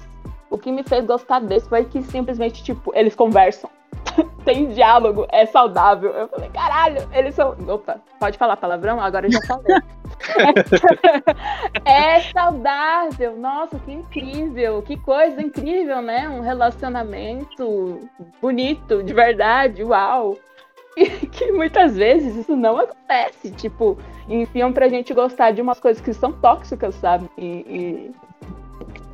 [0.50, 3.70] o que me fez gostar desse foi que simplesmente, tipo, eles conversam.
[4.46, 6.12] Tem diálogo, é saudável.
[6.12, 7.56] Eu falei, caralho, eles são.
[7.68, 9.00] Opa, pode falar palavrão?
[9.00, 9.78] Agora eu já falei.
[11.86, 16.28] é saudável, nossa, que incrível, que coisa incrível, né?
[16.30, 18.10] Um relacionamento
[18.42, 20.38] bonito, de verdade, uau.
[20.96, 23.50] E que muitas vezes isso não acontece.
[23.50, 23.98] Tipo,
[24.30, 27.28] enfiam pra gente gostar de umas coisas que são tóxicas, sabe?
[27.36, 28.16] E, e,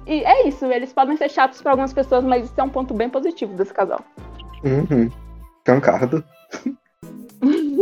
[0.05, 2.93] e é isso, eles podem ser chatos pra algumas pessoas, mas isso é um ponto
[2.93, 4.01] bem positivo desse casal.
[4.63, 5.09] Uhum.
[5.65, 6.23] Concordo.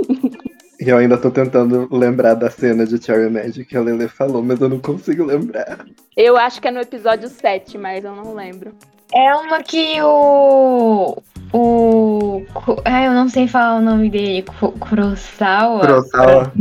[0.80, 4.44] E eu ainda tô tentando lembrar da cena de Cherry Magic que a Lele falou,
[4.44, 5.84] mas eu não consigo lembrar.
[6.16, 8.72] Eu acho que é no episódio 7, mas eu não lembro.
[9.12, 11.18] É uma que o.
[11.52, 12.44] O.
[12.86, 14.44] Ah, eu não sei falar o nome dele.
[14.44, 15.80] Ku- Kurosawa.
[15.80, 16.54] Kurosawa.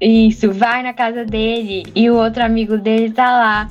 [0.00, 3.70] Isso, vai na casa dele e o outro amigo dele tá lá.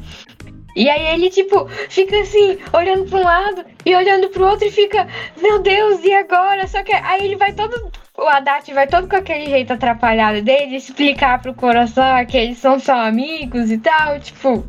[0.76, 4.72] E aí ele, tipo, fica assim, olhando pra um lado e olhando pro outro e
[4.72, 5.08] fica,
[5.42, 6.68] meu Deus, e agora?
[6.68, 7.92] Só que aí ele vai todo.
[8.18, 12.80] O Haddad vai todo com aquele jeito atrapalhado dele explicar pro coração que eles são
[12.80, 14.20] só amigos e tal.
[14.20, 14.66] Tipo,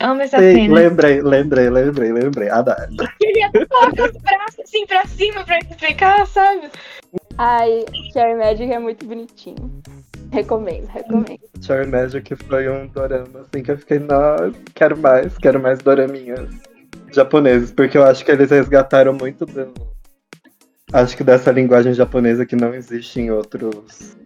[0.00, 0.74] amo essa Sim, cena.
[0.74, 2.48] lembrei, lembrei, lembrei, lembrei.
[2.50, 2.88] Ah, dá.
[3.20, 6.70] Ele ia colocar os braços assim pra cima pra explicar, sabe?
[7.38, 9.82] Ai, Cherry Magic é muito bonitinho.
[10.30, 11.40] Recomendo, recomendo.
[11.60, 16.48] Cherry Magic foi um dorama, assim, que eu fiquei, não, quero mais, quero mais doraminhas
[17.12, 19.72] japoneses, porque eu acho que eles resgataram muito do...
[20.92, 24.16] Acho que dessa linguagem japonesa que não existe em outros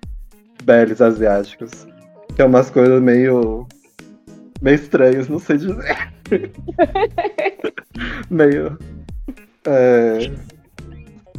[0.65, 1.87] belos asiáticos.
[2.35, 3.67] Que é umas coisas meio.
[4.61, 6.13] Meio estranhas, não sei dizer.
[8.31, 8.79] meio.
[9.67, 10.31] É...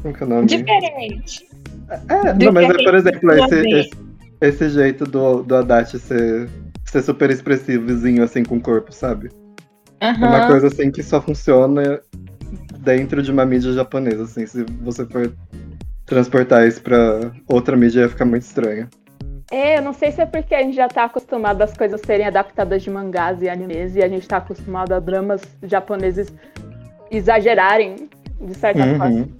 [0.01, 0.47] Como que é o nome?
[0.47, 1.47] Diferente.
[1.89, 3.89] É, Do não, mas que é, por exemplo, esse, esse,
[4.41, 6.49] esse jeito do, do Haddad ser,
[6.85, 9.29] ser super expressivozinho, assim, com o corpo, sabe?
[9.99, 12.01] É uma coisa, assim, que só funciona
[12.79, 14.45] dentro de uma mídia japonesa, assim.
[14.45, 15.33] Se você for
[16.05, 18.87] transportar isso pra outra mídia, ia ficar muito estranho.
[19.51, 22.27] É, eu não sei se é porque a gente já tá acostumado às coisas serem
[22.27, 26.31] adaptadas de mangás e animes e a gente tá acostumado a dramas japoneses
[27.09, 29.05] exagerarem, de certa forma.
[29.05, 29.31] Uhum.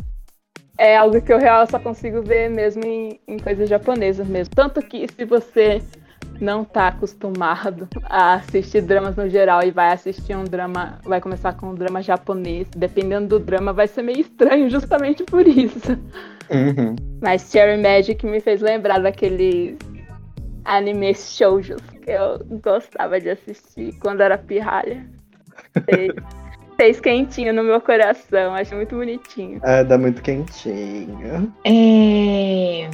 [0.78, 4.56] É algo que eu real só consigo ver mesmo em, em coisas japonesas mesmo.
[4.56, 5.82] Tanto que se você
[6.40, 11.54] não tá acostumado a assistir dramas no geral e vai assistir um drama, vai começar
[11.54, 15.92] com um drama japonês, dependendo do drama, vai ser meio estranho justamente por isso.
[16.50, 16.96] Uhum.
[17.22, 19.78] Mas Cherry Magic me fez lembrar daqueles
[20.66, 25.06] animes shoujos que eu gostava de assistir quando era pirralha.
[25.86, 26.14] Fez,
[26.78, 29.60] fez quentinho no meu coração, acho muito bonitinho.
[29.64, 31.54] É, dá muito quentinho.
[31.66, 32.90] É...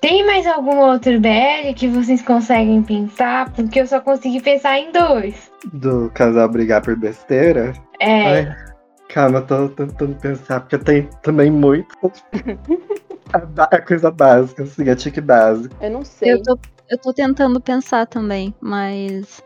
[0.00, 3.50] Tem mais algum outro BL que vocês conseguem pensar?
[3.52, 5.50] Porque eu só consegui pensar em dois.
[5.72, 7.72] Do casal brigar por besteira.
[7.98, 8.56] É, Ai,
[9.08, 11.88] calma, eu tô tentando pensar, porque tem também muito.
[13.32, 15.74] a, a coisa básica, assim, a tique básica.
[15.80, 16.34] Eu não sei.
[16.34, 16.58] Eu tô,
[16.88, 19.42] eu tô tentando pensar também, mas.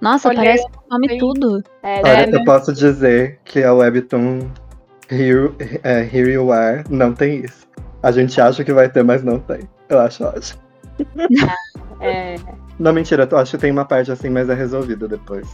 [0.00, 1.62] Nossa, Olhei, parece que some tem- tudo.
[1.82, 2.38] É, Olha, né?
[2.38, 4.48] eu posso dizer que a Webtoon
[5.10, 5.52] Here,
[5.82, 7.66] é, Here You Are não tem isso.
[8.02, 9.68] A gente acha que vai ter, mas não tem.
[9.88, 10.60] Eu acho ótimo.
[12.00, 12.36] É.
[12.78, 15.48] Não, mentira, eu acho que tem uma parte assim, mas é resolvida depois.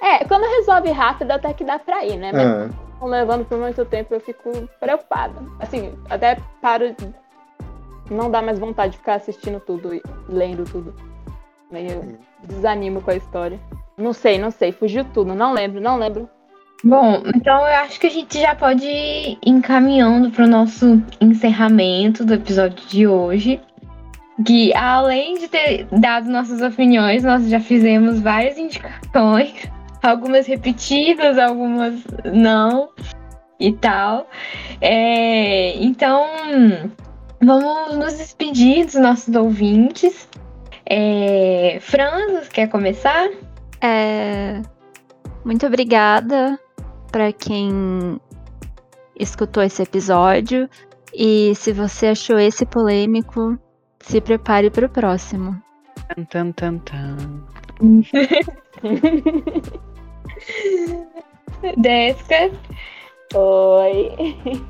[0.00, 2.30] É, quando resolve rápido até que dá pra ir, né?
[2.32, 2.70] Mas
[3.02, 5.34] Ah, levando por muito tempo eu fico preocupada.
[5.58, 7.12] Assim, até paro de.
[8.10, 10.94] Não dá mais vontade de ficar assistindo tudo e lendo tudo.
[11.70, 13.60] Meio desanimo com a história.
[13.96, 14.72] Não sei, não sei.
[14.72, 15.34] Fugiu tudo.
[15.34, 16.28] Não lembro, não lembro.
[16.82, 22.24] bom, então eu acho que a gente já pode ir encaminhando para o nosso encerramento
[22.24, 23.60] do episódio de hoje.
[24.46, 29.68] Que além de ter dado nossas opiniões, nós já fizemos várias indicações,
[30.00, 32.88] algumas repetidas, algumas não
[33.58, 34.28] e tal.
[34.80, 36.24] É, então,
[37.40, 40.28] vamos nos despedir dos nossos ouvintes.
[40.84, 43.28] É, Franz, quer começar?
[43.80, 44.60] É...
[45.44, 46.58] Muito obrigada
[47.10, 48.20] para quem
[49.18, 50.68] escutou esse episódio.
[51.14, 53.58] E se você achou esse polêmico,
[54.00, 55.60] se prepare para o próximo.
[56.30, 57.16] Tan, tan, tan.
[61.76, 62.50] Desca.
[63.34, 64.10] Oi!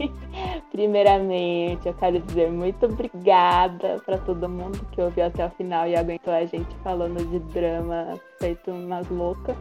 [0.73, 5.95] Primeiramente, eu quero dizer muito obrigada para todo mundo que ouviu até o final e
[5.95, 9.57] aguentou a gente falando de drama feito umas loucas.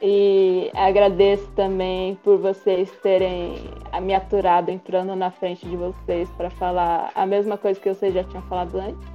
[0.00, 3.56] E agradeço também por vocês terem
[4.00, 8.24] me aturado entrando na frente de vocês para falar a mesma coisa que vocês já
[8.24, 9.08] tinham falado antes.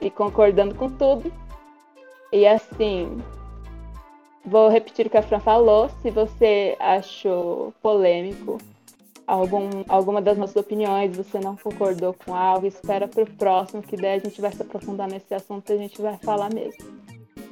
[0.00, 1.32] E concordando com tudo.
[2.32, 3.20] E assim,
[4.48, 5.88] vou repetir o que a Fran falou.
[6.02, 8.58] Se você achou polêmico
[9.26, 13.96] algum, alguma das nossas opiniões, você não concordou com algo, espera para o próximo, que
[13.96, 16.84] daí a gente vai se aprofundar nesse assunto e a gente vai falar mesmo.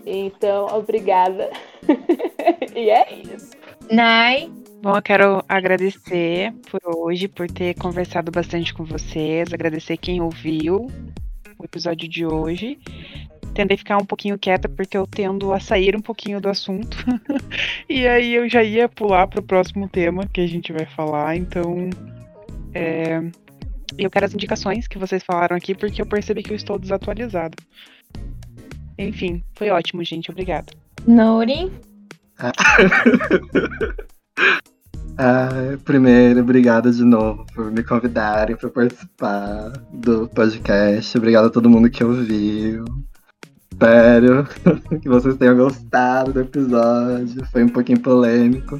[0.04, 1.50] Então, obrigada.
[2.74, 3.50] e é isso.
[3.90, 4.50] Nai.
[4.82, 10.86] Bom, eu quero agradecer por hoje, por ter conversado bastante com vocês, agradecer quem ouviu
[11.58, 12.78] o episódio de hoje.
[13.56, 16.94] Tentei ficar um pouquinho quieta porque eu tendo a sair um pouquinho do assunto.
[17.88, 21.34] e aí eu já ia pular para o próximo tema que a gente vai falar.
[21.36, 21.88] Então,
[22.74, 23.22] é...
[23.96, 27.56] eu quero as indicações que vocês falaram aqui porque eu percebi que eu estou desatualizado.
[28.98, 30.30] Enfim, foi ótimo, gente.
[30.30, 30.70] Obrigada.
[31.06, 31.72] Nori.
[35.18, 35.48] Ah,
[35.82, 41.16] primeiro, obrigado de novo por me convidarem para participar do podcast.
[41.16, 42.84] Obrigado a todo mundo que ouviu.
[43.76, 44.48] Espero
[45.02, 47.44] que vocês tenham gostado do episódio.
[47.52, 48.78] Foi um pouquinho polêmico.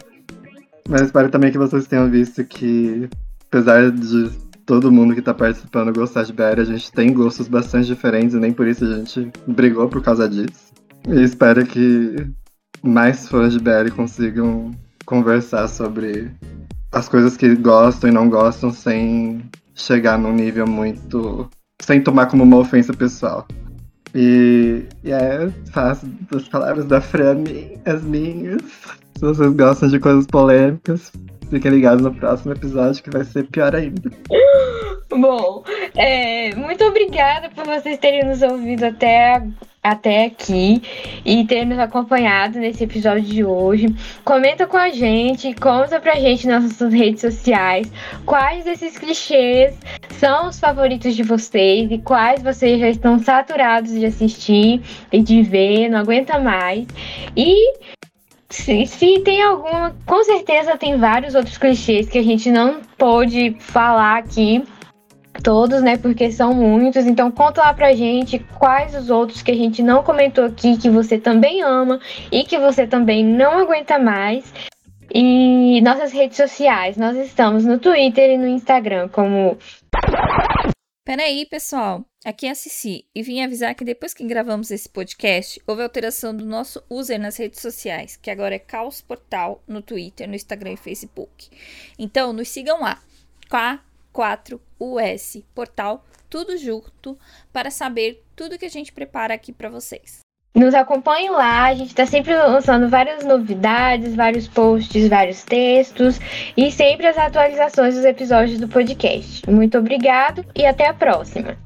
[0.88, 3.07] Mas espero também que vocês tenham visto que,
[3.47, 4.30] apesar de
[4.64, 8.38] todo mundo que tá participando gostar de BR, a gente tem gostos bastante diferentes e
[8.38, 10.72] nem por isso a gente brigou por causa disso.
[11.07, 12.26] E espero que
[12.82, 14.70] mais fãs de BR consigam
[15.05, 16.30] conversar sobre
[16.90, 19.44] as coisas que gostam e não gostam sem
[19.74, 21.51] chegar num nível muito.
[21.82, 23.47] sem tomar como uma ofensa pessoal.
[24.16, 27.44] E, e é, faço das palavras da Fran
[27.84, 28.62] as minhas.
[29.14, 31.12] Se vocês gostam de coisas polêmicas,
[31.50, 34.10] fiquem ligados no próximo episódio que vai ser pior ainda.
[35.10, 35.62] Bom,
[35.94, 39.42] é, muito obrigada por vocês terem nos ouvido até,
[39.91, 40.82] até aqui
[41.24, 43.87] e terem nos acompanhado nesse episódio de hoje.
[44.24, 47.91] Comenta com a gente, conta pra gente nas nossas redes sociais
[48.24, 49.78] quais desses clichês
[50.18, 54.82] são os favoritos de vocês e quais vocês já estão saturados de assistir
[55.12, 56.87] e de ver, não aguenta mais.
[57.37, 57.74] E
[58.49, 63.57] se, se, tem alguma, com certeza tem vários outros clichês que a gente não pôde
[63.61, 64.64] falar aqui
[65.43, 65.97] todos, né?
[65.97, 67.07] Porque são muitos.
[67.07, 70.91] Então conta lá pra gente quais os outros que a gente não comentou aqui que
[70.91, 74.53] você também ama e que você também não aguenta mais.
[75.14, 79.57] E nossas redes sociais, nós estamos no Twitter e no Instagram como
[81.07, 82.05] Peraí, pessoal.
[82.24, 86.37] Aqui é a Cici e vim avisar que depois que gravamos esse podcast, houve alteração
[86.37, 90.72] do nosso user nas redes sociais, que agora é Caos Portal no Twitter, no Instagram
[90.72, 91.49] e Facebook.
[91.97, 93.01] Então, nos sigam lá.
[94.16, 97.18] K4US Portal, tudo junto,
[97.52, 100.20] para saber tudo que a gente prepara aqui para vocês.
[100.54, 106.18] Nos acompanhem lá, a gente está sempre lançando várias novidades, vários posts, vários textos
[106.56, 109.48] e sempre as atualizações dos episódios do podcast.
[109.50, 111.58] Muito obrigado e até a próxima!